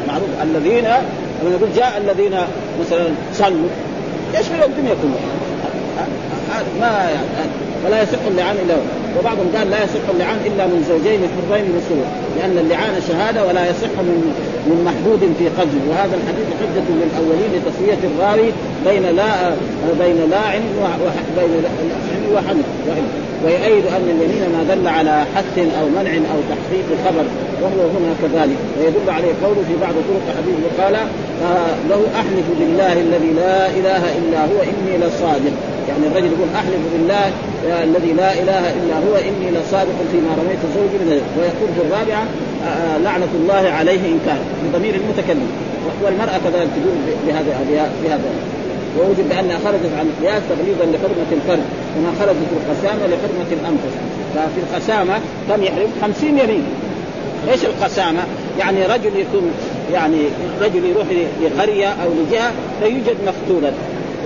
[0.08, 0.30] معروف.
[0.44, 0.88] الذين
[1.44, 2.38] لما يقول جاء الذين
[2.82, 3.70] مثلا صلوا.
[4.34, 5.38] يشمل الدنيا كلها
[6.80, 7.50] ما يعني
[7.84, 8.76] فلا يصح اللعان الا
[9.20, 12.06] وبعضهم قال لا يصح اللعان إلا من زوجين حرين مسلم
[12.38, 14.18] لأن اللعان شهادة ولا يصح من
[14.70, 18.50] من محدود في قلبه وهذا الحديث حجة للأولين لتسويه الراوي
[18.88, 19.32] بين لا
[20.00, 21.64] بين لاعن وبين
[22.36, 22.64] وحمل
[23.46, 27.26] ويؤيد أن اليمين ما دل على حث أو منع أو تحقيق خبر
[27.62, 28.58] وهو هنا كذلك.
[28.80, 30.94] ويدل عليه قوله في بعض طرق حديث قال
[31.90, 35.54] له أحلف بالله الذي لا إله إلا هو إني لصادق.
[35.90, 37.32] يعني الرجل يقول أحلف بالله
[37.84, 42.24] الذي لا إله إلا هو إني لصادق فيما رميت زوجي من ويقول في الرابعة
[42.64, 45.48] آه، آه، لعنة الله عليه إن كان بضمير المتكلم.
[46.04, 46.98] والمرأة كذلك تقول
[47.28, 47.60] بهذا
[48.04, 48.30] بهذا.
[49.00, 51.64] ووجد بأنها خرجت عن القياس تغليظا لحرمة الفرد
[51.96, 53.94] كما خرجت القسامة لحرمة الأنفس.
[54.36, 55.20] ففي القسامة
[55.50, 56.64] كم يحرم؟ خمسين يمين
[57.52, 58.20] إيش القسامة؟
[58.60, 59.52] يعني رجل يكون
[59.94, 60.18] يعني
[60.62, 61.06] رجل يروح
[61.42, 63.72] لقريه أو لجهة فيوجد مقتولا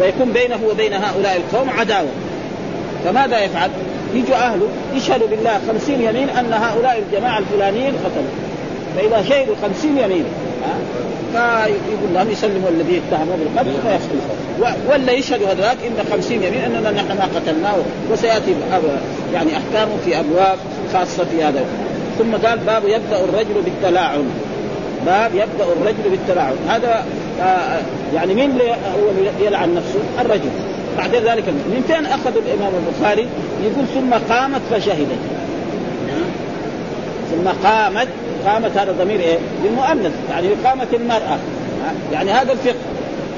[0.01, 2.10] ويكون بينه وبين هؤلاء القوم عداوة.
[3.06, 3.69] فماذا يفعل؟
[4.13, 8.34] يجوا أهله يشهدوا بالله خمسين يمين أن هؤلاء الجماعة الفلانيين قتلوا.
[8.95, 10.25] فإذا شهدوا خمسين يمين
[11.34, 14.41] فيقول لهم يسلموا الذي اتهموه بالقتل فيسلموا
[14.89, 17.75] ولا يشهدوا هذاك إن خمسين يمين أننا نحن ما قتلناه.
[18.12, 18.56] وسيأتي
[19.34, 20.58] يعني احكامه في أبواب
[20.93, 21.65] خاصة في هذا
[22.19, 24.25] ثم قال باب يبدأ الرجل بالتلاعن
[25.06, 27.06] باب يبدأ الرجل بالتلاعن هذا
[28.15, 30.49] يعني مين اللي هو يلعن نفسه؟ الرجل.
[30.97, 33.27] بعد ذلك من فين أخذ الإمام البخاري؟
[33.63, 35.19] يقول ثم قامت فشهدت.
[37.32, 38.08] ثم قامت.
[38.45, 40.12] قامت هذا ضمير إيه؟ للمؤنث.
[40.30, 41.38] يعني قامت المرأة.
[42.13, 42.75] يعني هذا الفقه.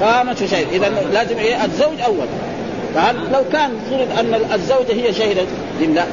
[0.02, 0.72] قامت فشهدت.
[0.72, 2.26] اذا لازم إيه؟ الزوج أول.
[2.94, 5.48] فهل لو كان فرض أن الزوجة هي شهدت
[5.94, 6.04] لا.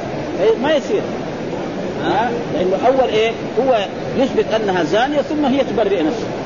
[0.64, 1.02] ما يصير.
[2.04, 3.86] ها؟ لأنه أول إيه؟ هو
[4.18, 6.41] يثبت أنها زانية ثم هي تبرئ نفسها.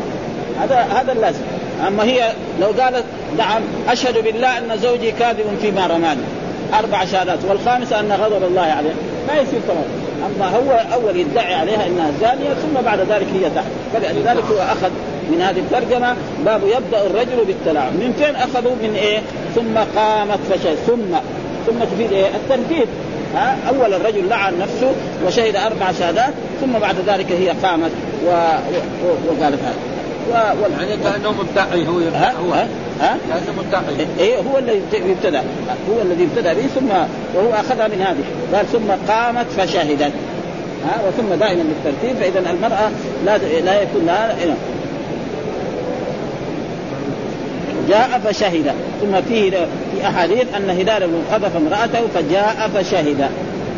[0.62, 1.42] هذا هذا اللازم.
[1.88, 3.04] أما هي لو قالت
[3.38, 6.22] نعم أشهد بالله أن زوجي كاذب فيما رماني.
[6.80, 7.40] أربع شهادات.
[7.50, 8.94] والخامسه أن غضب الله عليه.
[9.28, 9.84] ما يصير طبعا
[10.26, 13.72] أما هو أول يدعي عليها إنها زانية ثم بعد ذلك هي تحت.
[13.94, 14.90] فلذلك هو أخذ
[15.32, 16.16] من هذه الترجمة.
[16.46, 17.94] باب يبدأ الرجل بالتلاعب.
[17.94, 19.20] من فين أخذوا؟ من إيه؟
[19.56, 20.78] ثم قامت فشهد.
[20.88, 21.16] ثم.
[21.68, 22.88] ثم تفيد إيه؟ التنفيذ.
[23.36, 24.92] ها؟ أول الرجل لعن نفسه
[25.28, 27.92] وشهد أربع شهادات ثم بعد ذلك هي قامت
[28.26, 28.30] و...
[28.30, 29.08] و...
[29.28, 29.76] وقالت هذا.
[30.32, 32.54] يعني كأنه مدعي هو ها؟ هو.
[32.54, 32.68] ها؟
[33.02, 34.08] ها؟ كأنه مدعي.
[34.20, 35.38] إيه هو الذي ابتدى
[35.90, 36.90] هو الذي ابتدى به ثم
[37.36, 38.56] وهو أخذها من هذه.
[38.58, 40.12] قال ثم قامت فشهدت.
[40.86, 42.92] ها؟ وثم دائما بالترتيب فاذا المرأة
[43.26, 44.36] لا لا يكون لها
[47.90, 48.74] جاء فشهد.
[49.02, 53.30] ثم فيه في أحاديث أن هلال بن قذف امرأته فجاء فشهد.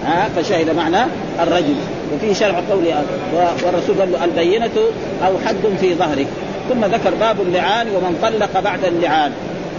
[0.06, 1.06] ها؟ فشهد معنى
[1.42, 1.76] الرجل.
[2.14, 4.78] وفيه شرح قوله والرسول قال له البينة
[5.26, 6.28] أو حد في ظهرك.
[6.70, 9.32] ثم ذكر باب اللعان ومن طلق بعد اللعان.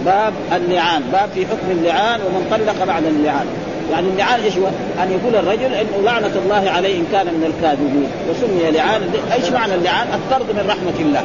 [0.05, 1.01] باب اللعان.
[1.11, 3.45] باب في حكم اللعان ومن طلق بعد اللعان.
[3.91, 4.67] يعني اللعان إيش هو؟
[5.03, 8.07] أن يقول الرجل إنه لعنة الله عليه إن كان من الكاذبين.
[8.29, 9.01] وسمي لعان.
[9.33, 11.23] إيش معنى اللعان؟ الطرد من رحمة الله.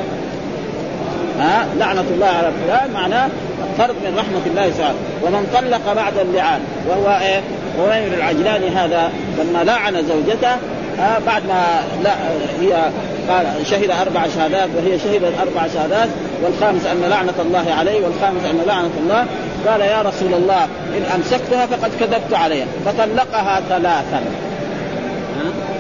[1.38, 3.28] ها؟ لعنة الله على فلان معناه
[3.60, 6.60] الطرد من رحمة الله تعالى ومن طلق بعد اللعان.
[6.88, 7.40] وهو إيه؟
[7.80, 10.56] هوير العجلاني هذا لما لعن زوجته
[11.00, 11.64] آه بعد ما
[12.04, 12.14] لا
[12.60, 12.90] هي
[13.28, 16.08] قال شهد أربع شهادات وهي شهدت أربع شهادات
[16.42, 19.26] والخامس أن لعنة الله عليه والخامس أن لعنة الله.
[19.66, 22.66] قال يا رسول الله إن أمسكتها فقد كذبت عليها.
[22.86, 24.20] فطلقها ثلاثا.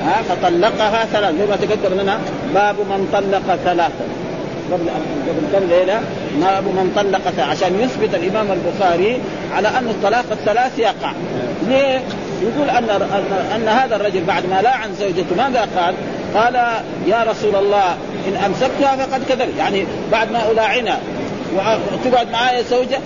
[0.04, 1.36] ها فطلقها ثلاثا.
[1.38, 2.18] زي ما تقدم لنا
[2.54, 4.04] باب من طلق ثلاثا.
[4.72, 4.88] قبل
[5.28, 6.00] قبل كم ليلة؟
[6.58, 9.20] ابو من طلق عشان يثبت الإمام البخاري
[9.52, 11.12] على أن الطلاق الثلاث يقع.
[11.68, 12.02] ليه؟
[12.44, 13.02] يقول أن
[13.56, 15.94] ان هذا الرجل بعد ما لاعن زوجته ماذا قال؟
[16.34, 16.54] قال
[17.06, 17.96] يا رسول الله
[18.28, 20.98] إن أمسكتها فقد كذب يعني بعد ما ألاعنها
[21.54, 22.98] وتقعد معايا زوجة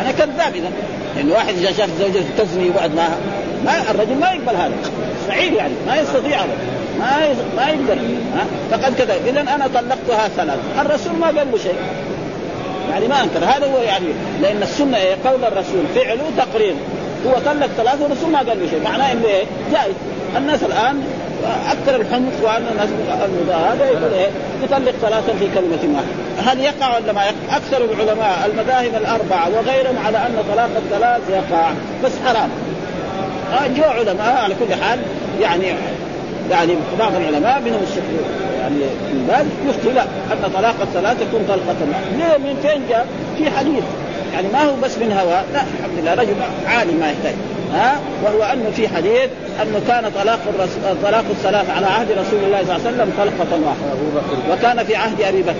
[0.00, 0.70] أنا كذاب إذا.
[1.16, 3.16] لأن واحد إذا شاف زوجته تزني ويقعد معها
[3.64, 4.72] ما الرجل ما يقبل هذا.
[5.20, 6.56] مستحيل يعني ما يستطيع هذا.
[6.98, 7.06] ما
[7.56, 7.98] ما يقدر.
[8.34, 10.58] ها؟ فقد كذا إذا أنا طلقتها ثلاث.
[10.80, 11.76] الرسول ما قال له شيء.
[12.90, 13.44] يعني ما أنكر.
[13.44, 14.06] هذا هو يعني
[14.42, 16.74] لأن السنة قول الرسول فعله تقرير.
[17.26, 18.82] هو طلق ثلاث والرسول ما قال له شيء.
[18.84, 19.94] معناه إنه إيه جائز
[20.36, 21.02] الناس الآن
[21.70, 22.88] أكثر الحمق وأن الناس
[23.50, 24.28] هذا يقول إيه؟
[24.64, 29.98] يطلق ثلاثا في كلمة واحدة هل يقع ولا ما يقع؟ أكثر العلماء المذاهب الأربعة وغيرهم
[30.06, 31.70] على أن طلاق الثلاث يقع.
[32.04, 32.48] بس حرام.
[33.52, 34.98] آه جو علماء على كل حال.
[35.40, 35.74] يعني
[36.50, 37.82] يعني بعض العلماء منهم
[38.60, 38.74] يعني
[39.12, 41.76] من باب يفتي لا أن طلاق الثلاث يكون طلقة
[42.16, 43.06] ليه؟ من فين جاء؟
[43.38, 43.84] في حديث.
[44.34, 45.42] يعني ما هو بس من هوى.
[45.52, 46.34] لا الحمد لله رجل
[46.66, 47.34] عالم ما يحتاج.
[47.74, 49.28] ها؟ وهو أنه في حديث
[49.62, 53.60] أنه كان طلاق الرسول طلاق الثلاث على عهد رسول الله صلى الله عليه وسلم طلقة
[53.66, 54.52] واحدة.
[54.52, 55.54] وكان في عهد أبي بكر.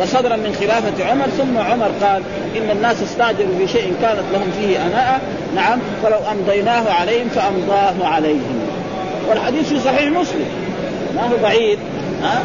[0.00, 2.22] وصدرا من خلافة عمر ثم عمر قال
[2.56, 5.20] إن الناس استعجلوا بشيء كانت لهم فيه أناءة.
[5.54, 8.60] نعم فلو أمضيناه عليهم فأمضاه عليهم.
[9.28, 10.48] والحديث في صحيح مسلم.
[11.16, 11.78] ما هو بعيد.
[12.22, 12.42] ها؟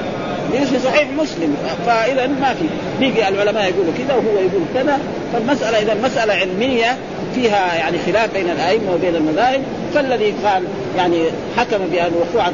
[0.52, 2.66] في صحيح مسلم؟ فإذا ما في.
[3.00, 5.00] بيجي العلماء يقولوا كذا وهو يقول كذا
[5.34, 6.98] فالمسألة إذا مسألة علمية
[7.36, 9.62] فيها يعني خلاف بين الأئمة وبين المذاهب
[9.94, 10.64] فالذي قال
[10.98, 11.24] يعني
[11.58, 12.48] حكم بأن وقوع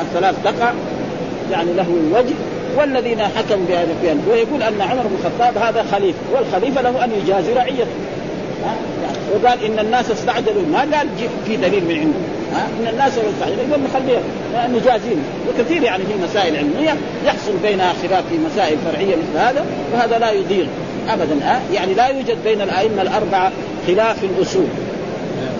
[0.00, 0.72] الثلاث تقع
[1.50, 2.34] يعني له وجه
[2.76, 3.66] والذين حكموا
[4.02, 7.86] بان ويقول أن عمر بن الخطاب هذا خليفة والخليفة له أن يجازي رعيته.
[9.30, 10.62] وقال إن الناس استعجلوا.
[10.72, 11.08] ما قال
[11.46, 12.18] في دليل من عنده.
[12.54, 14.20] ها؟ إن الناس استعجلوا يقول نخليها
[14.68, 15.22] نجازيهم.
[15.48, 20.30] وكثير يعني في مسائل علمية يحصل بينها خلاف في مسائل فرعية مثل هذا وهذا لا
[20.30, 20.66] يضير
[21.08, 21.38] ابدا.
[21.42, 23.52] ها؟ يعني لا يوجد بين الأئمة الأربعة
[23.86, 24.66] خلاف في الأصول.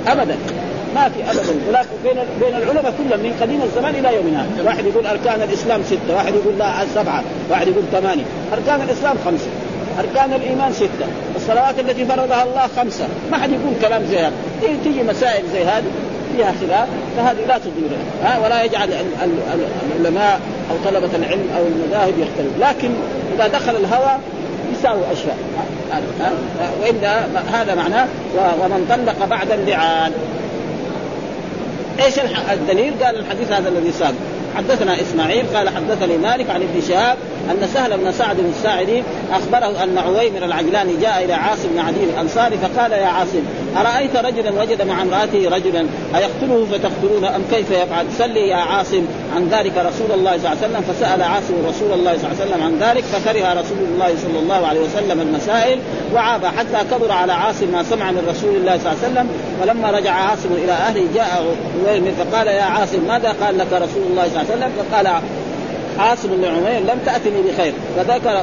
[0.06, 0.36] ابدا.
[0.94, 1.42] ما في ابدا.
[1.68, 5.82] خلاف بين بين العلماء كلهم من قديم الزمان إلى يومنا هذا، واحد يقول أركان الإسلام
[5.82, 9.46] ستة، واحد يقول لا سبعة، واحد يقول ثمانية، أركان الإسلام خمسة،
[9.98, 14.32] أركان الإيمان ستة، الصلوات التي فرضها الله خمسة، ما حد يقول كلام زي هذا،
[14.84, 15.90] تيجي مسائل زي هذه
[16.36, 17.90] فيها خلاف فهذه لا تضير
[18.22, 18.88] ها ولا يجعل
[19.96, 22.52] العلماء أو طلبة العلم أو المذاهب يختلف.
[22.60, 22.90] لكن
[23.34, 24.18] إذا دخل الهوى
[24.72, 25.36] يساوي أشياء.
[26.82, 27.20] وإلا
[27.52, 28.06] هذا معناه
[28.60, 30.12] ومن طلق بعد اللعان
[32.04, 32.14] إيش
[32.52, 34.14] الدليل؟ قال الحديث هذا الذي سابق.
[34.56, 37.18] حدثنا إسماعيل قال حدثني مالك عن ابن شهاب
[37.50, 42.56] أن سهل بن سعد الساعدي أخبره أن عويمر العجلاني جاء إلى عاصم بن عدي الأنصاري
[42.58, 43.42] فقال يا عاصم
[43.76, 49.02] أرأيت رجلا وجد مع امراته رجلا ايقتله فتقتلونه أم كيف يفعل؟ سلي يا عاصم
[49.36, 52.50] عن ذلك رسول الله صلى الله عليه وسلم فسأل عاصم رسول الله صلى الله عليه
[52.50, 55.78] وسلم عن ذلك فكره رسول الله صلى الله عليه وسلم المسائل
[56.14, 59.28] وعاب حتى كبر على عاصم ما سمع من رسول الله صلى الله عليه وسلم
[59.60, 61.56] فلما رجع عاصم إلى أهله جاء
[61.86, 65.06] عويمر فقال يا عاصم ماذا قال لك رسول الله صلى الله عليه وسلم؟ فقال
[65.98, 68.42] عاصم بن عمير لم تأتني بخير فذكر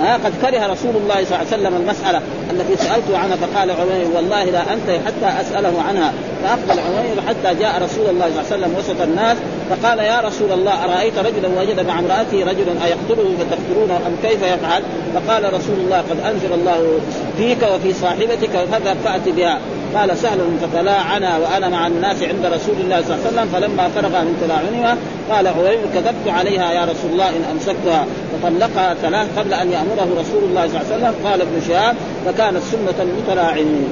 [0.00, 4.06] ها قد كره رسول الله صلى الله عليه وسلم المسألة التي سألته عنها فقال عمير
[4.16, 8.56] والله لا أنت حتى أسأله عنها فأقبل عمير حتى جاء رسول الله صلى الله عليه
[8.56, 9.36] وسلم وسط الناس
[9.70, 14.82] فقال يا رسول الله أرأيت رجلا وجد مع امرأته رجلا أيقتله فتقتلونه أم كيف يفعل؟
[15.14, 17.00] فقال رسول الله قد أنزل الله
[17.36, 19.60] فيك وفي صاحبتك فاذهب فأت بها
[19.94, 24.22] قال سهل فتلاعنا وأنا مع الناس عند رسول الله صلى الله عليه وسلم فلما فرغ
[24.22, 24.96] من تلاعنها
[25.30, 28.06] قال عويم كذبت عليها يا رسول الله إن أمسكتها.
[28.32, 31.26] فطلقها ثلاث قبل أن يأمره رسول الله صلى الله عليه وسلم.
[31.26, 33.88] قال ابن شهاب فكانت سنة المتلاعنين.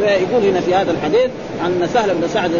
[0.00, 1.30] فيقول هنا في هذا الحديث
[1.64, 2.50] عن سهل بن سعد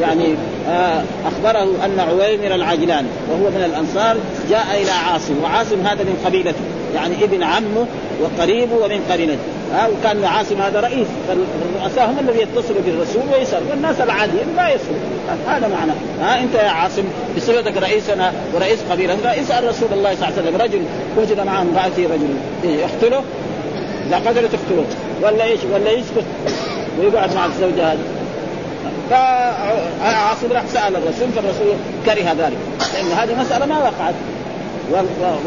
[0.00, 0.34] يعني
[0.68, 4.16] آه، أخبره أن عويمر العجلاني وهو من الأنصار
[4.50, 6.60] جاء إلى عاصم وعاصم هذا من قبيلته
[6.94, 7.86] يعني ابن عمه
[8.22, 9.55] وقريبه ومن قرينته.
[9.74, 11.06] ها وكان عاصم هذا رئيس.
[11.28, 14.98] فالرؤساء هم الذي يتصلوا بالرسول ويسال والناس العاديين ما يسألوا.
[15.48, 15.92] هذا معنى.
[16.20, 17.02] ها انت يا عاصم
[17.36, 20.82] بصفتك رئيسنا ورئيس قبيلتنا اسال رسول الله صلى الله عليه وسلم رجل
[21.16, 22.34] وجد معه امرأته رجل.
[22.64, 23.22] يقتله؟
[24.06, 24.84] إذا قدر تقتله
[25.22, 26.24] ولا إيش ولا يسكت
[27.00, 27.98] ويقعد مع الزوجة هذه.
[29.10, 31.74] فعاصم راح سأل الرسول فالرسول
[32.06, 32.58] كره ذلك.
[32.94, 34.14] لأن هذه مسألة ما وقعت.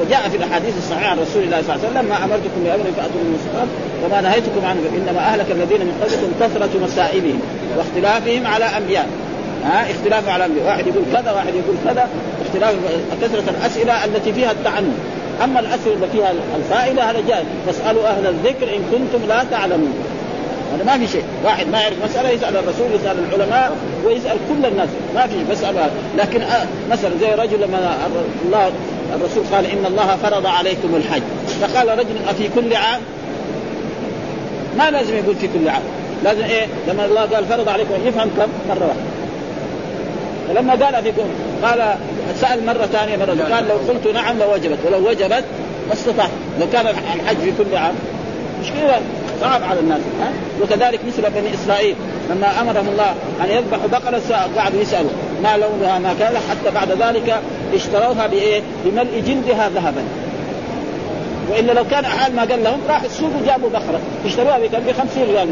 [0.02, 3.22] وجاء في الأحاديث الصحيحة عن رسول الله صلى الله عليه وسلم ما أمرتكم بأمر فأتوا
[3.26, 3.68] المستقام
[4.06, 7.40] وما نهيتكم عنه إنما أهلك الذين من قبلكم كثرة مسائلهم
[7.78, 9.08] واختلافهم على أنبياء.
[9.64, 12.08] ها اختلاف على الانبياء واحد يقول كذا واحد يقول كذا
[12.46, 12.76] اختلاف
[13.22, 14.94] كثرة الأسئلة التي فيها التعنت.
[15.44, 19.94] أما الأسئلة التي فيها الفائدة هذا جائز فاسألوا أهل الذكر إن كنتم لا تعلمون.
[20.74, 21.24] هذا ما في شيء.
[21.46, 24.90] واحد ما يعرف مسألة يسأل الرسول يسأل العلماء ويسأل كل الناس.
[25.16, 27.98] ما في مسألة لكن آه، مثلا زي رجل لما
[28.46, 28.72] الله
[29.16, 31.22] الرسول قال إن الله فرض عليكم الحج.
[31.62, 33.02] فقال رجل أفي كل عام؟
[34.78, 35.82] ما لازم يقول في كل عام.
[36.24, 39.02] لازم إيه؟ لما الله قال فرض عليكم يفهم كم؟ مرة واحدة.
[40.48, 41.26] فلما قال فيكم
[41.64, 41.96] قال
[42.42, 45.44] سأل مرة ثانية مرة قال لو قلت نعم لوجبت ولو وجبت
[45.88, 46.30] ما استطعت.
[46.60, 47.94] لو كان الحج في كل عام.
[48.62, 49.02] مشكلة
[49.42, 51.96] صعب على الناس ها؟ وكذلك مثل بني إسرائيل.
[52.30, 53.12] لما أمرهم الله
[53.42, 55.10] أن يذبحوا بقرة قعدوا يسألوا
[55.44, 57.42] ما لونها ما كان حتى بعد ذلك
[57.74, 60.04] اشتروها بإيه؟ بملء جلدها ذهبا
[61.52, 65.24] وإلا لو كان حال ما قال لهم راح السوق وجابوا بقرة اشتروها بكم؟ ب 50
[65.24, 65.50] ريال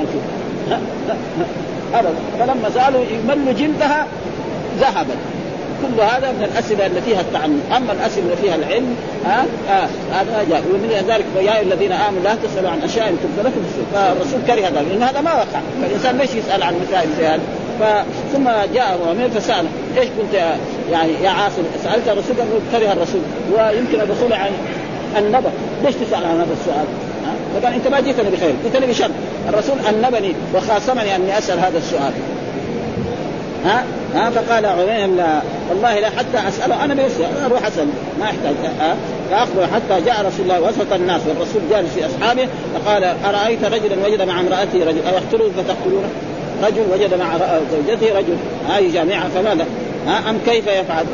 [1.93, 4.07] ابدا فلما سألوا يملوا جلدها
[4.79, 5.15] ذهبا
[5.81, 10.45] كل هذا من الأسئلة اللي فيها التعنت أما الأسئلة اللي فيها العلم ها؟ آه هذا
[10.49, 10.63] جاء.
[10.73, 13.61] ومن ذلك يا الذين آمنوا لا تسألوا عن أشياء تبدو لكم
[13.93, 15.59] فالرسول كره هذا لأن هذا ما وقع.
[15.81, 20.33] فالإنسان ليش يسأل عن مسائل زي هذه؟ ثم جاء مؤمن فسأله إيش كنت
[20.91, 23.21] يعني يا عاصم؟ سألت الرسول قال كره الرسول.
[23.53, 24.51] ويمكن الرسول عن
[25.17, 25.51] النبأ.
[25.83, 26.85] ليش تسأل عن هذا السؤال؟
[27.53, 29.09] فقال أنت ما جئتني بخير جئتني بشر.
[29.49, 32.13] الرسول أنبني وخاصمني أني أسأل هذا السؤال.
[33.67, 33.83] ها؟
[34.15, 37.11] ها؟ فقال عمير لا والله لا حتى أسأله أنا بس
[37.45, 37.87] أروح اسال
[38.19, 38.95] ما يحتاج ها؟
[39.31, 44.21] فأخبر حتى جاء رسول الله وسط الناس والرسول جالس في أصحابه فقال أرأيت رجلا وجد
[44.21, 46.09] مع امرأته رجل ايقتله فتقتلونه؟
[46.63, 47.37] رجل وجد مع
[47.71, 48.37] زوجته رجل.
[48.69, 49.65] هذه جامعة فماذا؟
[50.07, 51.05] ها؟ أم كيف يفعل؟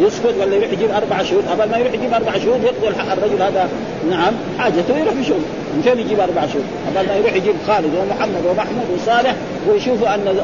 [0.00, 3.68] يسكت ولا يروح يجيب أربع شهود؟ قبل ما يروح يجيب أربع شهود يقضي الرجل هذا.
[4.10, 5.36] نعم حاجته يروح يشوف.
[5.74, 9.34] من فين يجيب أربع شهود؟ ما يروح يجيب خالد ومحمد ومحمود وصالح
[9.68, 10.40] ويشوفوا أن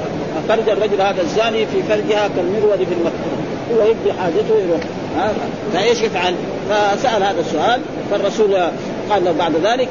[0.49, 3.39] فرج الرجل هذا الزاني في فرجها كالمرود في المكتوب.
[3.73, 4.81] هو يقضي حاجته ويروح.
[5.73, 6.35] فإيش يفعل؟
[6.71, 8.55] فسأل هذا السؤال فالرسول
[9.11, 9.89] قال له بعد ذلك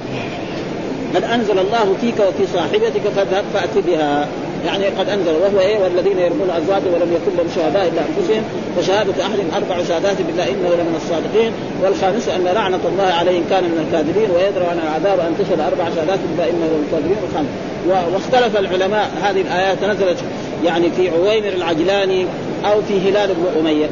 [1.15, 4.27] قد أنزل الله فيك وفي صاحبتك فاذهب فأت بها.
[4.67, 8.43] يعني قد أنزل وهو إيه؟ والذين يرمون أزواجهم ولم يكن لهم شهداء إلا أنفسهم
[8.77, 11.51] فشهادة أحد أربع شهادات بالله إنه لمن الصادقين.
[11.83, 15.85] والخامس أن لعنة الله عليه إن كان من الكاذبين ويدرى عن العذاب أن تشهد أربع
[15.95, 17.17] شهادات بالله إنه لمن الكاذبين.
[17.23, 17.49] والخامس
[18.13, 20.17] واختلف العلماء هذه الآيات نزلت
[20.65, 22.25] يعني في عويمر العجلاني
[22.65, 23.89] أو في هلال بن أمية.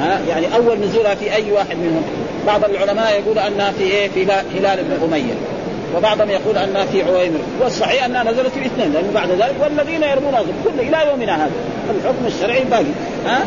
[0.00, 2.02] ها؟ يعني أول نزولها في أي واحد منهم.
[2.46, 5.53] بعض العلماء يقول أنها في إيه؟ في هلال بن أمية.
[5.96, 7.40] وبعضهم يقول أنها في عويمر.
[7.62, 11.52] والصحيح أنها نزلت في اثنين لأنه بعد ذلك والذين يرمون كل إلى يومنا هذا.
[11.90, 12.84] الحكم الشرعي باقي
[13.26, 13.44] ها؟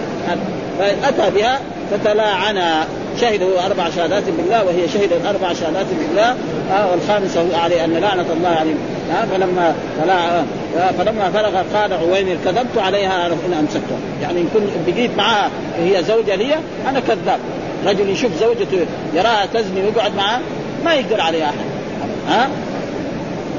[0.79, 1.59] فأتى بها
[1.91, 2.85] فتلاعنا
[3.21, 6.35] شهدوا أربع شهادات بالله وهي شهدت أربع شهادات بالله.
[6.71, 8.77] آه والخامسه عليه أن لعنة الله عليهم.
[9.11, 13.97] آه فلما فلا آه فلما فرغ قال عويمر كذبت عليها إن أمسكتها.
[14.21, 16.55] يعني إن كنت بقيت معها هي زوجة لي
[16.89, 17.39] أنا كذاب.
[17.85, 20.39] رجل يشوف زوجته يراها تزني ويقعد معها
[20.85, 21.76] ما يقدر عليها أحد.
[22.27, 22.49] ها؟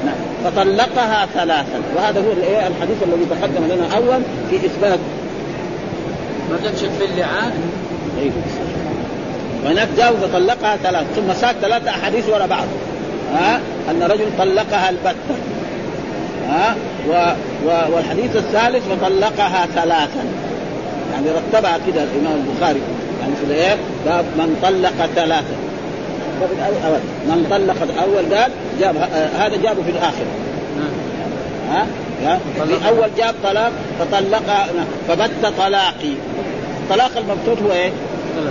[0.05, 0.15] نعم.
[0.43, 1.81] فطلقها ثلاثا.
[1.95, 2.31] وهذا هو
[2.67, 4.99] الحديث الذي تقدم لنا أول في إثبات
[6.51, 7.51] ما تكشف في اللعان؟
[8.21, 8.33] أيوه.
[9.65, 11.05] وهناك جاء فطلقها ثلاث.
[11.15, 12.65] ثم ساق ثلاثة أحاديث ورا بعض.
[13.33, 13.59] ها؟
[13.91, 15.35] أن رجل طلقها البتة
[16.49, 16.75] ها؟
[17.09, 17.11] و...
[17.65, 17.95] و...
[17.95, 20.23] والحديث الثالث وطلقها ثلاثا.
[21.13, 22.81] يعني رتبها كده الإمام البخاري.
[23.21, 25.68] يعني في باب من طلق ثلاثا.
[26.45, 28.95] الأول من طلق الأول قال جاب
[29.39, 30.25] هذا جابه في الآخر.
[31.71, 31.87] ها؟
[32.67, 34.67] في أول جاب طلاق فطلق
[35.07, 36.13] فبت طلاقي.
[36.83, 37.91] الطلاق المبتوت هو إيه؟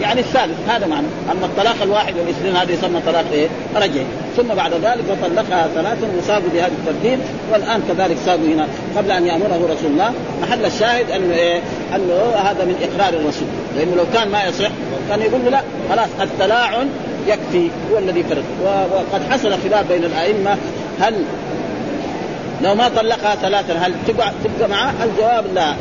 [0.00, 1.06] يعني الثالث هذا معنى.
[1.32, 6.48] أما الطلاق الواحد والاثنين هذا يسمى طلاق إيه؟ رجعي ثم بعد ذلك وطلقها ثلاثا وصابوا
[6.54, 7.18] بهذا الترتيب.
[7.52, 11.60] والآن كذلك صابوا هنا قبل أن يأمره رسول الله محل الشاهد أنه إيه؟
[11.94, 13.48] أنه هذا من إقرار الرسول.
[13.76, 14.70] لأنه لو كان ما يصح
[15.08, 16.88] كان يقول له لا خلاص التلاعن
[17.28, 18.42] يكفي هو الذي فرق
[18.92, 20.56] وقد حصل خلاف بين الأئمة.
[21.00, 21.14] هل
[22.62, 25.74] لو ما طلقها ثلاثا هل تبقى تبقى معه؟ الجواب لا.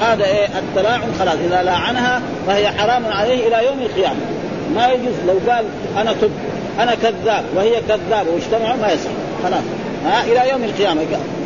[0.00, 1.34] هذا إيه؟ التلاعن خلاص.
[1.34, 4.20] إذا لاعنها فهي حرام عليه إلى يوم القيامة.
[4.74, 5.14] ما يجوز.
[5.26, 5.64] لو قال
[5.98, 6.30] أنا تب
[6.80, 9.10] أنا كذاب وهي كذابه واجتمعوا ما يصح.
[9.44, 9.62] خلاص.
[10.06, 11.02] ها؟ إلى يوم القيامة.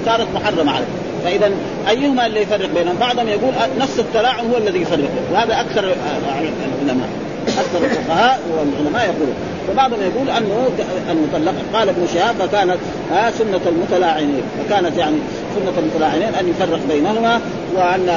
[0.07, 0.87] صارت محرمة عليه.
[1.25, 1.51] فإذا
[1.89, 7.09] أيهما اللي يفرق بينهم؟ بعضهم يقول نفس التلاعن هو الذي يفرق وهذا أكثر العلماء.
[7.49, 9.35] أكثر الفقهاء والعلماء يقولون.
[9.71, 10.69] وبعضهم يقول أنه
[11.11, 12.77] المطلق قال ابن شهاب فكانت
[13.11, 14.43] ها سنة المتلاعنين.
[14.59, 15.17] فكانت يعني
[15.55, 17.41] سنة المتلاعنين أن يفرق بينهما
[17.77, 18.09] وأن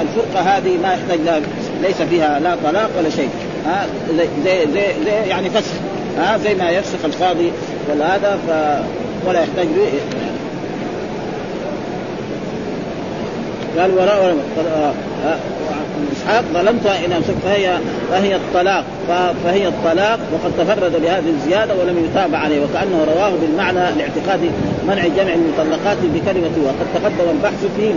[0.00, 1.40] الفرقة هذه ما يحتاج لا
[1.82, 3.30] ليس فيها لا طلاق ولا شيء.
[3.66, 5.72] ها زي زي زي, زي يعني فسخ.
[6.18, 7.52] ها زي ما يفسخ القاضي
[7.90, 8.50] ولا هذا ف
[9.28, 9.66] ولا يحتاج
[13.78, 14.36] قال وراء
[16.16, 17.78] إسحاق ظلمتها ان امسك فهي
[18.10, 18.84] فهي الطلاق.
[19.44, 24.40] فهي الطلاق وقد تفرد بهذه الزيادة ولم يتابع عليه وكأنه رواه بالمعنى لاعتقاد
[24.88, 27.92] منع جمع المطلقات بكلمة وقد تقدم البحث فيه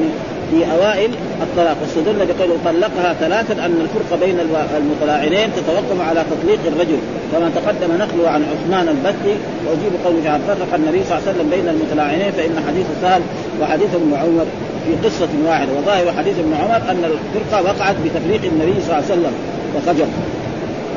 [0.52, 1.78] في أوائل الطلاق.
[1.82, 4.40] واستدل بقوله طلقها ثلاثا أن الفرق بين
[4.78, 6.98] المتلاعنين تتوقف على تطليق الرجل.
[7.32, 11.50] كما تقدم نقله عن عثمان البتي وأجيب قوله تعالى فرق النبي صلى الله عليه وسلم
[11.50, 13.22] بين المتلاعنين فإن حديث سهل
[13.62, 14.46] وحديث ابن عمر.
[14.88, 19.06] في قصة واحدة وظاهر حديث ابن عمر أن الفرقة وقعت بتفريق النبي صلى الله عليه
[19.06, 19.34] وسلم
[19.76, 20.08] وخجل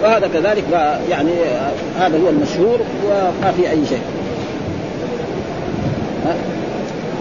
[0.02, 0.64] وهذا كذلك
[1.10, 1.30] يعني
[1.98, 4.02] هذا هو المشهور وما في أي شيء.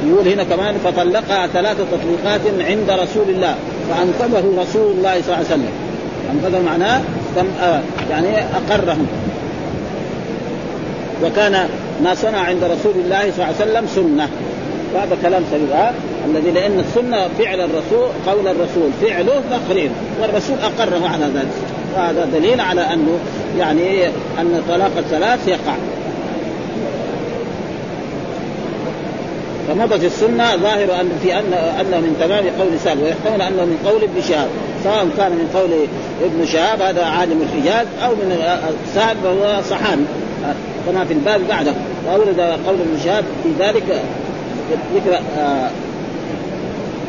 [0.07, 3.55] يقول هنا كمان فطلقها ثلاث تطليقات عند رسول الله
[3.89, 5.70] فأنقذه رسول الله صلى الله عليه وسلم.
[6.34, 7.01] أنقذه معناه
[7.61, 9.07] آه، يعني أقرهم.
[11.24, 11.70] وكان
[12.03, 14.28] ما صنع عند رسول الله صلى الله عليه وسلم سنة.
[14.93, 15.67] وهذا كلام سليم
[16.26, 19.89] الذي لأن السنة فعل الرسول قول الرسول فعله تقرير
[20.22, 21.53] والرسول أقره على ذلك.
[21.95, 23.20] وهذا دليل على أنه
[23.59, 24.07] يعني
[24.39, 25.74] أن طلاق الثلاث يقع.
[29.67, 34.03] فمضت السنة ظاهر أن في أن انه من تمام قول سال ويحتمل أنه من قول
[34.03, 34.47] ابن شهاب.
[34.84, 35.70] سواء كان من قول
[36.24, 38.38] ابن شهاب هذا عالم الحجاز أو من
[38.95, 40.03] سال فهو صحابي
[40.86, 41.74] كما في الباب بعده.
[42.07, 44.01] وأورد قول ابن شهاب في ذلك
[44.95, 45.70] ذكر آه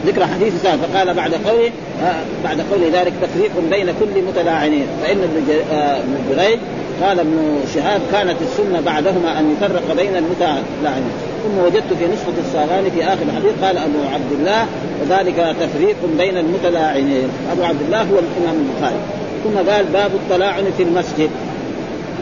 [0.07, 1.71] ذكر حديث سهل فقال بعد قوله
[2.03, 4.87] آه بعد قول ذلك تفريق بين كل متلاعنين.
[5.03, 5.43] فإن ابن
[5.73, 6.59] آه جريج
[7.03, 11.13] قال ابن شهاب كانت السنة بعدهما أن يفرق بين المتلاعنين.
[11.45, 14.67] ثم وجدت في نسخة الصاغاني في آخر الحديث قال أبو عبد الله
[15.03, 17.29] وذلك تفريق بين المتلاعنين.
[17.53, 19.01] أبو عبد الله هو الإمام البخاري.
[19.45, 21.31] ثم قال باب التلاعن في المسجد.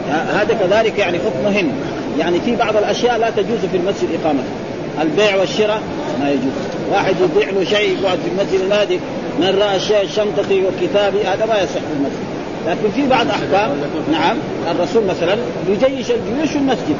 [0.09, 1.71] هذا كذلك يعني حكم مهم.
[2.19, 4.68] يعني في بعض الأشياء لا تجوز في المسجد اقامتها
[5.01, 5.81] البيع والشراء
[6.19, 6.53] ما يجوز.
[6.91, 8.99] واحد يبيع له شيء يقعد في المسجد ينادي
[9.39, 12.29] من رأى شيء شنطتي وكتابي هذا ما يصح في المسجد.
[12.67, 13.71] لكن في بعض أحكام
[14.11, 14.37] نعم
[14.71, 15.37] الرسول مثلا
[15.69, 16.95] يجيش الجيوش في المسجد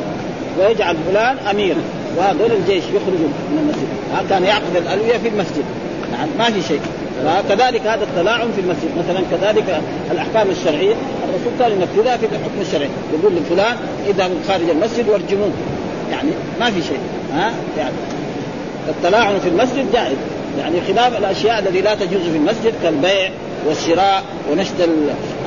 [0.60, 1.82] ويجعل فلان اميرا
[2.18, 4.30] وهذول الجيش يخرجوا من المسجد.
[4.30, 5.64] كان يعقد الألوية في المسجد.
[6.12, 6.82] نعم ما في شيء.
[7.26, 8.90] فكذلك هذا التلاعن في المسجد.
[8.98, 9.82] مثلا كذلك
[10.12, 10.96] الأحكام الشرعية
[11.30, 13.76] الرسول كان ينفذها في الحكم الشرعي يقول لفلان
[14.08, 15.52] من خارج المسجد وارجموه.
[16.12, 16.30] يعني
[16.60, 17.00] ما في شيء
[17.34, 17.94] ها؟ يعني
[18.90, 20.18] التلاعن في المسجد جائز
[20.60, 23.32] يعني خلاف الأشياء التي لا تجوز في المسجد كالبيع
[23.68, 24.90] والشراء ونشد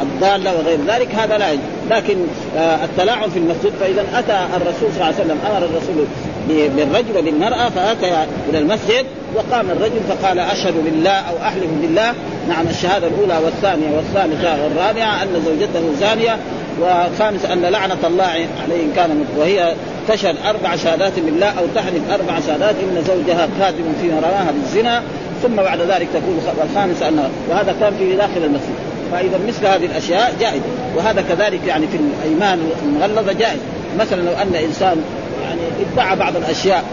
[0.03, 1.65] الضالة وغير ذلك هذا لا يجوز.
[1.91, 2.17] لكن
[2.57, 6.07] آه التلاعن في المسجد فإذا أتى الرسول صلى الله عليه وسلم أمر الرسول
[6.49, 12.15] بالرجل وبالمراه فأتى إلى المسجد وقام الرجل فقال أشهد بالله أو أحلف بالله.
[12.49, 16.37] نعم الشهادة الأولى والثانية والثالثة والرابعة أن زوجته زانية
[16.81, 19.75] وخامس أن لعنة الله عليه إن كان وهي
[20.09, 25.03] تشهد أربع شهادات بالله أو تحلف أربع شهادات إن زوجها كاذب فيما رواها بالزنا.
[25.43, 28.75] ثم بعد ذلك تقول والخامس أن وهذا كان في داخل المسجد.
[29.13, 30.61] فإذا مثل هذه الأشياء جائز.
[30.97, 33.59] وهذا كذلك يعني في الأيمان المغلظة جائز.
[33.99, 35.03] مثلا لو أن إنسان
[35.45, 35.61] يعني
[35.93, 36.85] ادعى بعض الأشياء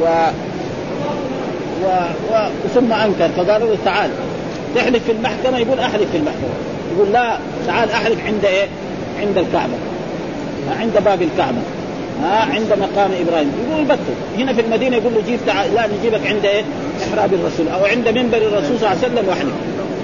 [0.00, 0.04] و
[1.84, 1.88] و...
[2.32, 2.48] و...
[2.74, 4.10] ثم أنكر فقالوا له تعال
[4.74, 6.54] تحلف في المحكمة يقول أحلف في المحكمة.
[6.96, 8.66] يقول لا تعال أحلف عند إيه؟
[9.20, 9.74] عند الكعبة.
[10.80, 11.58] عند باب الكعبة.
[12.22, 13.52] ها عند مقام إبراهيم.
[13.68, 16.62] يقول يبطل هنا في المدينة يقول له جيب تعال لا نجيبك عند إيه؟
[17.08, 19.52] إحراب الرسول أو عند منبر الرسول صلى الله عليه وسلم واحلف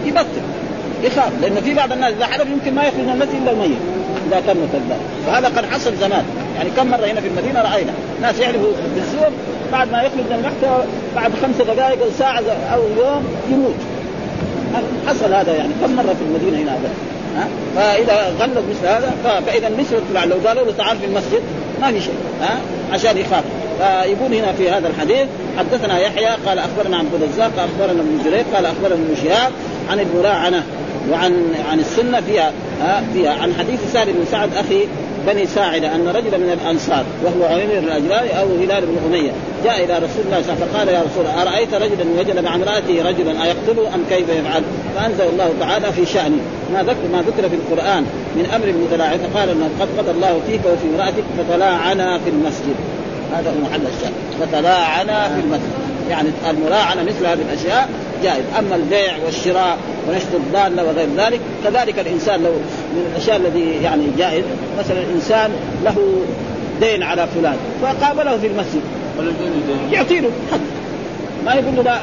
[0.07, 0.43] يبطل
[1.03, 3.79] يخاف لأن في بعض الناس إذا حلف يمكن ما يخرج من المسجد إلا الميت
[4.29, 6.25] إذا كان كذاب فهذا قد حصل زمان.
[6.57, 7.93] يعني كم مرة هنا في المدينة رأينا
[8.23, 9.31] ناس يحلفوا بالزور
[9.73, 10.85] بعد ما يخرج من المحكمه
[11.17, 12.43] بعد خمس دقائق أو ساعة
[12.75, 13.75] أو يوم يموت.
[15.07, 16.91] حصل هذا يعني كم مرة في المدينة هنا هذا؟
[17.77, 21.43] فإذا غلط مثل هذا فإذا مثل الفلان لو قالوا له تعال في المسجد
[21.81, 22.59] ما في شيء ها؟
[22.93, 23.45] عشان يخاف
[23.79, 25.27] فيقول هنا في هذا الحديث
[25.59, 29.53] حدثنا يحيى قال أخبرنا عبد الرزاق أخبرنا ابن جرير قال أخبرنا ابن شهاب
[29.91, 30.63] عن المراعنه
[31.11, 32.53] وعن عن السنة فيها
[32.83, 33.33] ها؟ فيها.
[33.33, 34.87] عن حديث سعد بن سعد أخي
[35.27, 39.33] بني ساعدة أن رجلا من الأنصار وهو عمير الاجلال أو هلال بن أمية
[39.65, 42.39] جاء إلى رسول الله صلى الله عليه وسلم فقال يا رسول الله أرأيت رجلا وجد
[42.45, 44.63] مع امراته رجلا أيقتله أم كيف يفعل؟
[44.97, 46.43] فأنزل الله تعالى في شأنه.
[46.73, 48.03] ما ذكر ما ذكر في القرآن
[48.37, 52.77] من أمر المتلاعن فقال إنه قد قضى الله فيك وفي امرأتك فتلاعنا في المسجد.
[53.33, 55.73] هذا هو محل الشاهد فتلاعنا في المسجد.
[56.11, 57.89] يعني الملاعنة مثل هذه الأشياء
[58.23, 62.51] جائز أما البيع والشراء ونشر الضالة وغير ذلك كذلك الإنسان لو
[62.95, 64.45] من الأشياء الذي يعني جائز
[64.79, 65.51] مثلا الإنسان
[65.85, 65.97] له
[66.81, 68.83] دين على فلان فقابله في المسجد.
[69.93, 70.59] يعطي له حق.
[71.45, 71.99] ما يقول له لا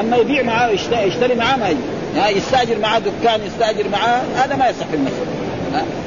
[0.00, 2.38] أما يبيع معاه يشتري, معاه ما يجي.
[2.38, 5.26] يستأجر معاه دكان يستأجر معاه هذا ما يصح في المسجد.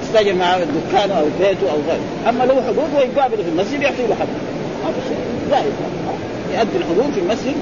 [0.04, 2.30] يستأجر معاه دكانه أو بيته أو غيره.
[2.30, 4.28] أما له حقوق ويقابله في المسجد يعطي له حق
[4.86, 5.72] هذا شيء.
[6.58, 7.54] يؤدي الحقوق في المسجد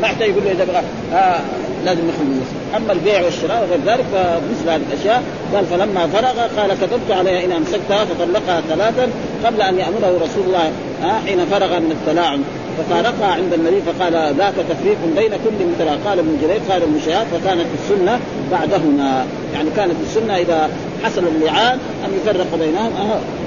[0.00, 0.82] ما يحتاج يقول له إذا بغى
[1.12, 1.40] آه
[1.84, 2.74] لازم يخرج من المسجد.
[2.76, 5.22] أما البيع والشراء وغير ذلك فمثل هذه الأشياء
[5.54, 9.08] قال فلما فرغ قال كتبت عليها إن أمسكتها فطلقها ثلاثا
[9.44, 10.66] قبل أن يأمره رسول الله
[11.04, 12.42] آه حين فرغ من التلاعن
[12.78, 17.26] ففارقها عند النبي فقال ذاك تفريق بين كل مثلا قال ابن جرير قال ابن شهاب
[17.26, 19.24] فكانت السنة بعدهما.
[19.54, 20.70] يعني كانت السنة إذا
[21.04, 22.92] حصل اللعان أن يفرق بينهم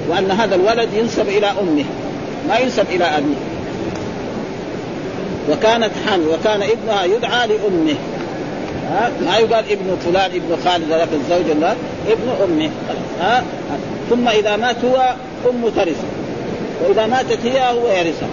[0.08, 1.84] وأن هذا الولد ينسب إلى أمه
[2.48, 3.55] ما ينسب إلى أبيه.
[5.50, 7.94] وكانت حامل وكان ابنها يدعى لأمه.
[8.90, 11.74] ها؟ ما يقال ابن فلان ابن خالد ذاك الزوج لا
[12.08, 12.70] ابن أمه.
[13.20, 13.44] ها؟
[14.10, 15.14] ثم إذا مات هو
[15.50, 16.04] أمه ترث
[16.82, 18.28] وإذا ماتت هي هو يرثها.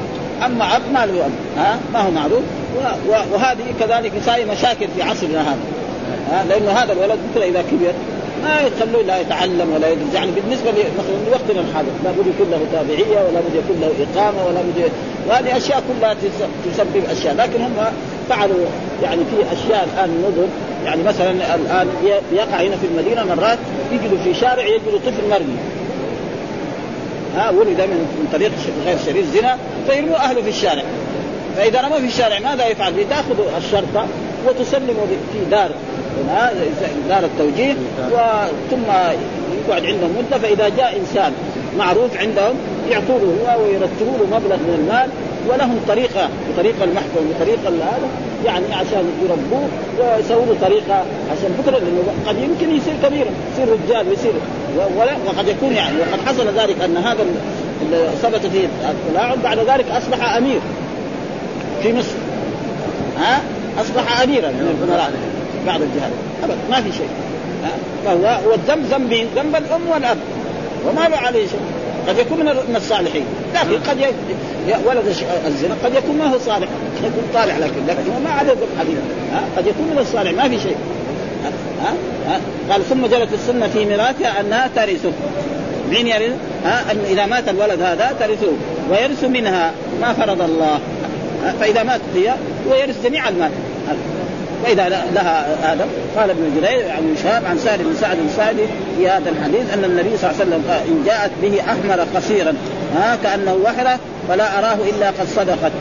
[0.45, 2.43] أما اب ما له اب ها؟ ما هو معروف.
[3.07, 5.59] وهذه كذلك صار مشاكل في عصرنا هذا.
[6.49, 7.93] لأنه هذا الولد مثل إذا كبر.
[8.43, 10.13] ما يخلوه لا يتعلم ولا يدرس.
[10.15, 14.45] يعني بالنسبة مثلا لوقتنا الحاضر لا بد يكون له تابعية ولا بد يكون له إقامة
[14.45, 14.91] ولا بد
[15.27, 16.15] وهذه أشياء كلها
[16.65, 17.35] تسبب أشياء.
[17.35, 17.75] لكن هم
[18.29, 18.65] فعلوا
[19.03, 20.47] يعني في أشياء الآن مدن
[20.85, 21.87] يعني مثلا الآن
[22.33, 23.57] يقع هنا في المدينة مرات
[23.91, 25.57] يجدوا في شارع يجدوا طفل مرمي.
[27.35, 28.51] ها ولد من طريق
[28.85, 29.57] غير شريف زنا
[29.89, 30.83] فيرموا أهله في الشارع.
[31.57, 34.07] فإذا رموا في الشارع ماذا يفعل؟ تاخذ الشرطة
[34.47, 35.71] وتسلمه في دار
[37.09, 37.73] دار التوجيه
[38.71, 38.91] ثم
[39.67, 41.33] يقعد عندهم مدة فإذا جاء إنسان
[41.77, 42.55] معروف عندهم
[42.91, 45.09] يعطوا له هو ويرتبوا له مبلغ من المال
[45.49, 48.07] ولهم طريقة بطريقه المحكمة بطريقه هذا
[48.45, 49.67] يعني عشان يربوه
[49.99, 54.33] ويسووا له طريقة عشان بكرة لأنه قد يمكن يصير كبير يصير رجال ويصير
[55.27, 57.25] وقد يكون يعني وقد حصل ذلك أن هذا
[57.81, 60.59] اللي ثبت فيه التلاعب بعد ذلك أصبح أمير
[61.83, 62.15] في مصر.
[63.19, 63.41] ها؟
[63.81, 65.11] أصبح اميرا من الامراء
[65.65, 66.11] بعد الجهاد
[66.43, 67.09] ابدا ما في شيء.
[68.05, 70.17] فهو والذنب ذنب ذنب الأم والأب.
[70.87, 71.59] وما له عليه شيء.
[72.07, 73.25] قد يكون من الصالحين.
[73.55, 73.97] لكن قد
[74.85, 75.07] ولد
[75.47, 76.67] الزنا قد يكون ما هو صالح.
[76.97, 78.97] قد يكون طالع لكن لكن ما عليه حديث.
[79.57, 80.75] قد يكون من الصالح ما في شيء.
[81.83, 81.93] ها؟
[82.27, 82.39] ها؟
[82.71, 85.11] قال ثم جرت السنة في ميراثها أنها ترثه.
[85.89, 86.33] مين يرث؟
[86.65, 88.51] ها؟ أن إذا مات الولد هذا ترثه.
[88.91, 90.79] ويرث منها ما فرض الله.
[91.59, 92.33] فإذا مات هي
[92.69, 93.51] ويرث جميع المال.
[94.63, 95.87] واذا لها هذا
[96.17, 98.63] قال ابن جرير عن شهاب عن سعد بن سعد السعدي
[98.97, 102.53] في هذا الحديث أن النبي صلى الله عليه وسلم قال إن جاءت به أحمر قصيرا
[102.95, 103.99] ها كأنه وحرة
[104.29, 105.71] فلا أراه إلا قد صدقت.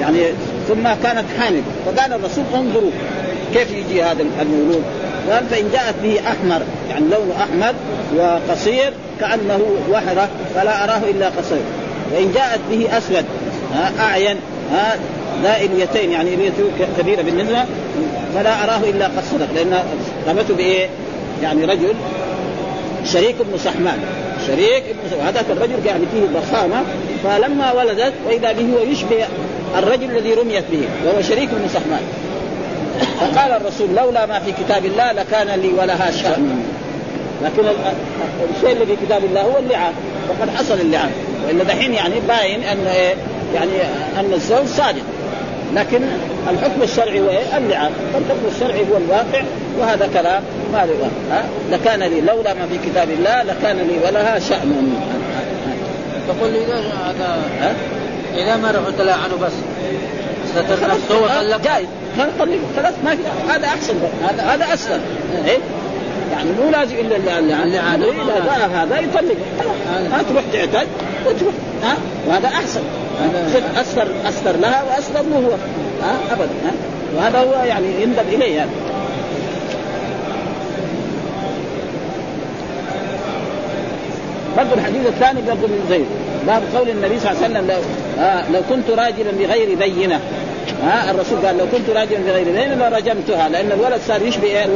[0.00, 0.18] يعني
[0.68, 2.90] ثم كانت حامل فقال الرسول انظروا
[3.54, 4.82] كيف يجي هذا المولود.
[5.30, 7.74] قال فإن جاءت به أحمر يعني لونه أحمر
[8.16, 11.62] وقصير كأنه وحرة فلا أراه إلا قصير.
[12.14, 13.24] وإن جاءت به أسود
[13.74, 14.36] ها أعين
[14.72, 14.96] ها
[15.42, 16.64] لا إليتين يعني اليته
[16.98, 17.64] كبيرة بالنسبة
[18.34, 19.78] فلا أراه إلا قد صدق لأن
[20.28, 20.88] رمته بإيه؟
[21.42, 21.94] يعني رجل
[23.04, 23.98] شريك ابن سحمان
[24.46, 26.82] شريك ابن هذاك الرجل يعني فيه ضخامة
[27.24, 29.26] فلما ولدت وإذا به هو يشبه
[29.78, 32.02] الرجل الذي رميت به وهو شريك ابن سحمان
[33.20, 36.62] فقال الرسول لولا ما في كتاب الله لكان لي ولها شأن
[37.42, 37.62] لكن
[38.56, 39.92] الشيء الذي في كتاب الله هو اللعان
[40.28, 41.10] وقد حصل اللعان
[41.46, 43.14] وإلا دحين يعني باين أن إيه؟
[43.54, 43.70] يعني
[44.20, 45.02] أن الزوج صادق
[45.74, 46.00] لكن
[46.50, 49.42] الحكم الشرعي هو إيه؟ اللعان فالحكم الشرعي هو الواقع
[49.78, 50.42] وهذا كلام
[50.72, 50.86] ما
[51.30, 54.94] ها؟ لكان لي لولا ما في كتاب الله لكان لي ولها شأن.
[56.28, 57.38] تقول لي هذا
[58.34, 59.52] إذا ما رحت تلاعنوا بس.
[60.50, 61.86] ستر نفسه وطلق
[62.18, 63.94] طلقه خلاص ما في هذا أحسن.
[64.28, 65.00] هذا هذا أسلم.
[65.46, 65.58] إيه؟
[66.32, 69.36] يعني مو لازم إلا اللي عاد اذا جاء هذا يطلق
[70.12, 70.88] ها تروح تعتد
[71.26, 71.96] وتروح ها؟
[72.28, 72.80] وهذا أحسن.
[73.80, 75.52] استر استر لها واستر له هو.
[76.02, 76.72] ها؟ أبدا ها؟
[77.16, 78.70] وهذا هو يعني يندب إليه يعني.
[84.56, 86.06] برضه الحديث الثاني برضه من زيد.
[86.46, 87.80] باب قول النبي صلى الله عليه وسلم لو,
[88.24, 90.20] آه لو كنت راجلا بغير بينة.
[90.84, 94.66] ها؟ الرسول قال لو كنت راجلا بغير بينة لرجمتها لأن الولد صار يشبه إيه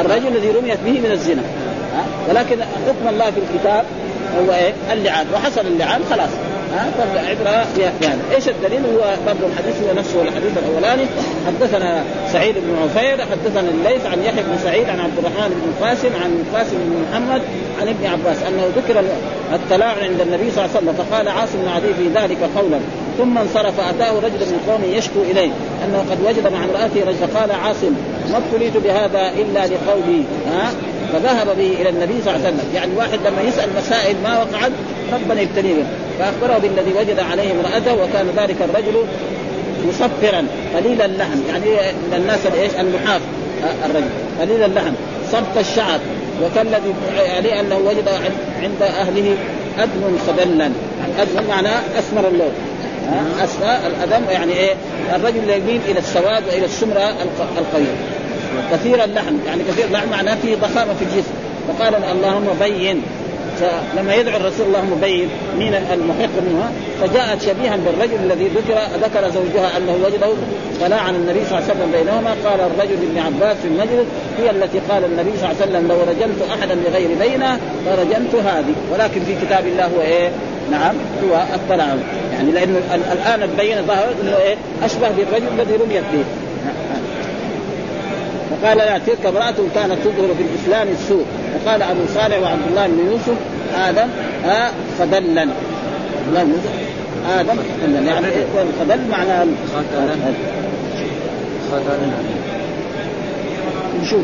[0.00, 1.42] الرجل الذي رميت به من الزنا.
[1.96, 3.84] ها؟ ولكن حكم الله في الكتاب
[4.38, 5.26] هو إيه؟ اللعان.
[5.34, 6.30] وحصل اللعان خلاص.
[6.74, 11.06] ها؟ فالعبره بهذا إيش الدليل؟ هو برضه الحديث هو نفسه الحديث الأولاني.
[11.46, 16.10] حدثنا سعيد بن عفير حدثنا الليث عن يحيى بن سعيد عن عبد الرحمن بن قاسم
[16.22, 17.42] عن قاسم بن محمد
[17.80, 19.04] عن ابن عباس أنه ذكر
[19.54, 22.78] التلاعن عند النبي صلى الله عليه وسلم فقال عاصم بن عدي في ذلك قولا.
[23.18, 25.50] ثم انصرف أتاه رجل من قومه يشكو إليه
[25.84, 27.94] أنه قد وجد مع امرأته رجل فقال عاصم
[28.32, 30.22] ما ابتليت بهذا إلا لقولي
[30.52, 30.72] ها؟
[31.14, 34.72] فذهب به إلى النبي صلى الله عليه وسلم، يعني واحد لما يسأل مسائل ما وقعت
[35.12, 35.82] ربنا يبتليه
[36.18, 39.04] فأخبره بالذي وجد عليه امرأته وكان ذلك الرجل
[39.88, 40.46] مصفرا
[40.76, 41.66] قليل اللحم، يعني
[42.10, 43.20] من الناس إيش؟ النحاف
[43.84, 44.08] الرجل.
[44.40, 44.92] قليل اللحم،
[45.32, 45.98] صبت الشعر.
[46.42, 46.94] وكالذي
[47.36, 48.08] عليه أنه وجد
[48.62, 49.36] عند أهله
[49.78, 52.52] آدم خدلا، يعني آدم معناه أسمر اللون،
[53.44, 54.74] اسمى الأدم يعني إيه؟
[55.16, 57.14] الرجل يميل إلى السواد وإلى السمرة
[57.58, 57.94] القوية.
[58.72, 61.32] كثير اللحم يعني كثير اللحم معناه فيه ضخامه في الجسم.
[61.68, 63.02] فقال اللهم بين.
[63.60, 65.28] فلما يدعو الرسول اللهم بين
[65.58, 70.32] مين المحق منها؟ فجاءت شبيها بالرجل الذي ذكر ذكر زوجها أنه وجده
[70.80, 72.34] فلاعن النبي صلى الله عليه وسلم بينهما.
[72.44, 74.06] قال الرجل ابن عباس في المجلس
[74.38, 78.74] هي التي قال النبي صلى الله عليه وسلم لو رجمت احدا بغير بينة لرجمت هذه.
[78.92, 80.30] ولكن في كتاب الله هو إيه؟
[80.70, 80.94] نعم
[81.24, 81.98] هو الطلاق
[82.32, 82.78] يعني لأنه
[83.12, 86.24] الآن البينة ظهرت إنه إيه؟ أشبه بالرجل الذي رميت به.
[88.62, 91.24] فقال لا تلك امرأة كانت تظهر في الإسلام السوء.
[91.54, 93.36] وقال أبو صالح وعبد الله بن يوسف
[93.88, 94.08] آدم
[94.46, 95.48] آه خدلا
[97.38, 99.50] آدم خدلا يعني الخدل معنى
[104.02, 104.20] نشوف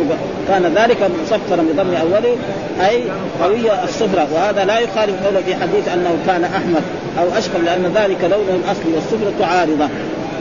[0.49, 2.37] كان ذلك مصفرا بضم أوله
[2.89, 3.03] أي
[3.43, 4.29] قوي الصفرة.
[4.33, 6.81] وهذا لا يخالف قوله في حديث أنه كان احمر
[7.19, 9.89] أو اشقر لأن ذلك لونه الاصلي والصفرة عارضة.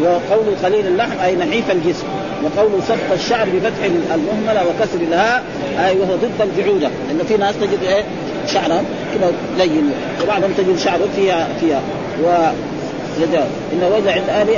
[0.02, 2.06] وقول قليل اللحم أي نحيف الجسم.
[2.44, 3.84] وقول صف الشعر بفتح
[4.16, 5.44] المهملة وكسر الهاء
[5.88, 6.90] أي وهو ضد الجعودة.
[7.08, 8.04] لأنه في ناس تجد إيه؟
[8.54, 8.86] شعرهم
[9.16, 9.92] كذا لين.
[10.24, 11.82] وبعضهم تجد شعره فيها فيها.
[12.24, 12.28] و
[13.74, 14.50] إن وجه عند أهل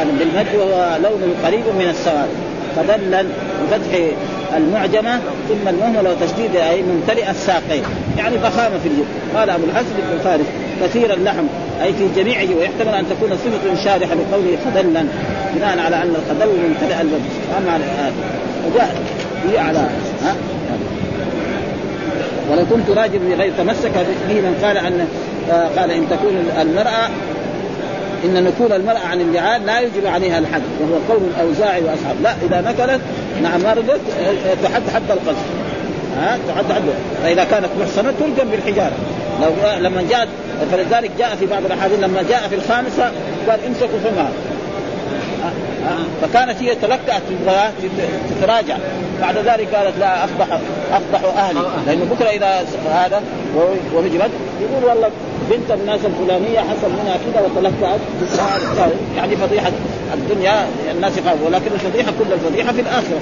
[0.00, 2.28] آدم بالمد وهو لون قريب من السواد.
[2.76, 3.22] فدلا
[3.62, 3.98] بفتح
[4.56, 7.82] المعجمة ثم المهملة وتشديد أي ممتلئ الساقين.
[8.18, 10.46] يعني ضخامة في الجسم قال أبو الحسن بن فارس
[10.82, 11.44] كثير اللحم
[11.82, 15.04] أي في جميعه ويحتمل أن تكون صفة شارحة بقوله خدلا
[15.54, 17.58] بناء على أن الخدل ممتلئ الوجه.
[17.58, 18.12] أما على الآن.
[18.66, 19.02] وجاء
[19.50, 19.78] هي على
[20.24, 20.34] ها؟
[22.50, 23.92] ولو كنت راجل غير تمسك
[24.28, 25.06] به من قال ان
[25.76, 27.08] قال إن تكون المراه
[28.24, 32.16] إن نكول المرأة عن اللعان لا يجب عليها الحد وهو قول الاوزاعي وأصحاب.
[32.22, 33.00] لا إذا نكلت
[33.42, 34.00] نعم مرضت
[34.62, 35.44] تحد حتى القذف.
[36.20, 36.82] ها؟ تحد حد.
[37.22, 38.96] فإذا كانت محصنة ترجم بالحجارة.
[39.42, 39.50] لو
[39.80, 40.28] لما جاءت
[40.72, 43.12] فلذلك جاء في بعض الأحاديث لما جاء في الخامسة
[43.48, 44.30] قال امسكوا فمها
[46.22, 47.22] فكانت هي تلكأت
[48.30, 48.76] تتراجع.
[49.20, 50.46] بعد ذلك قالت لا اصبح
[50.92, 51.60] أصبح أهلي.
[51.86, 53.22] لأنه بكرة إذا هذا
[53.94, 54.30] وهجرت
[54.60, 55.10] يقول والله
[55.50, 58.00] بنت الناس الفلانية حصل منها كذا وتلكأت
[59.16, 59.72] يعني فضيحة
[60.14, 63.20] الدنيا الناس يخافوا ولكن الفضيحة كل الفضيحة في الآخرة.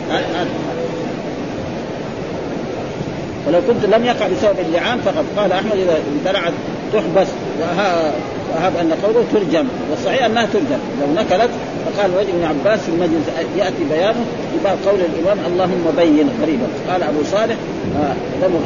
[3.47, 6.53] ولو كنت لم يقع بسبب اللعان فقد قال أحمد إذا امتنعت
[6.93, 7.29] تحبس
[7.61, 9.67] وهذا أن قوله ترجم.
[9.91, 10.79] والصحيح أنها ترجم.
[11.01, 11.51] لو نكلت
[11.87, 13.27] فقال وجه ابن عباس في المجلس
[13.57, 14.25] يأتي بيانه
[14.55, 16.67] بباب قول الإمام اللهم بين قريبا.
[16.91, 17.57] قال أبو صالح
[17.97, 18.15] آه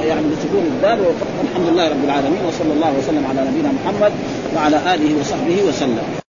[0.04, 4.12] يعني بسكون الدال والحمد لله رب العالمين وصلى الله وسلم على نبينا محمد
[4.56, 6.18] وعلى آله وصحبه وسلم.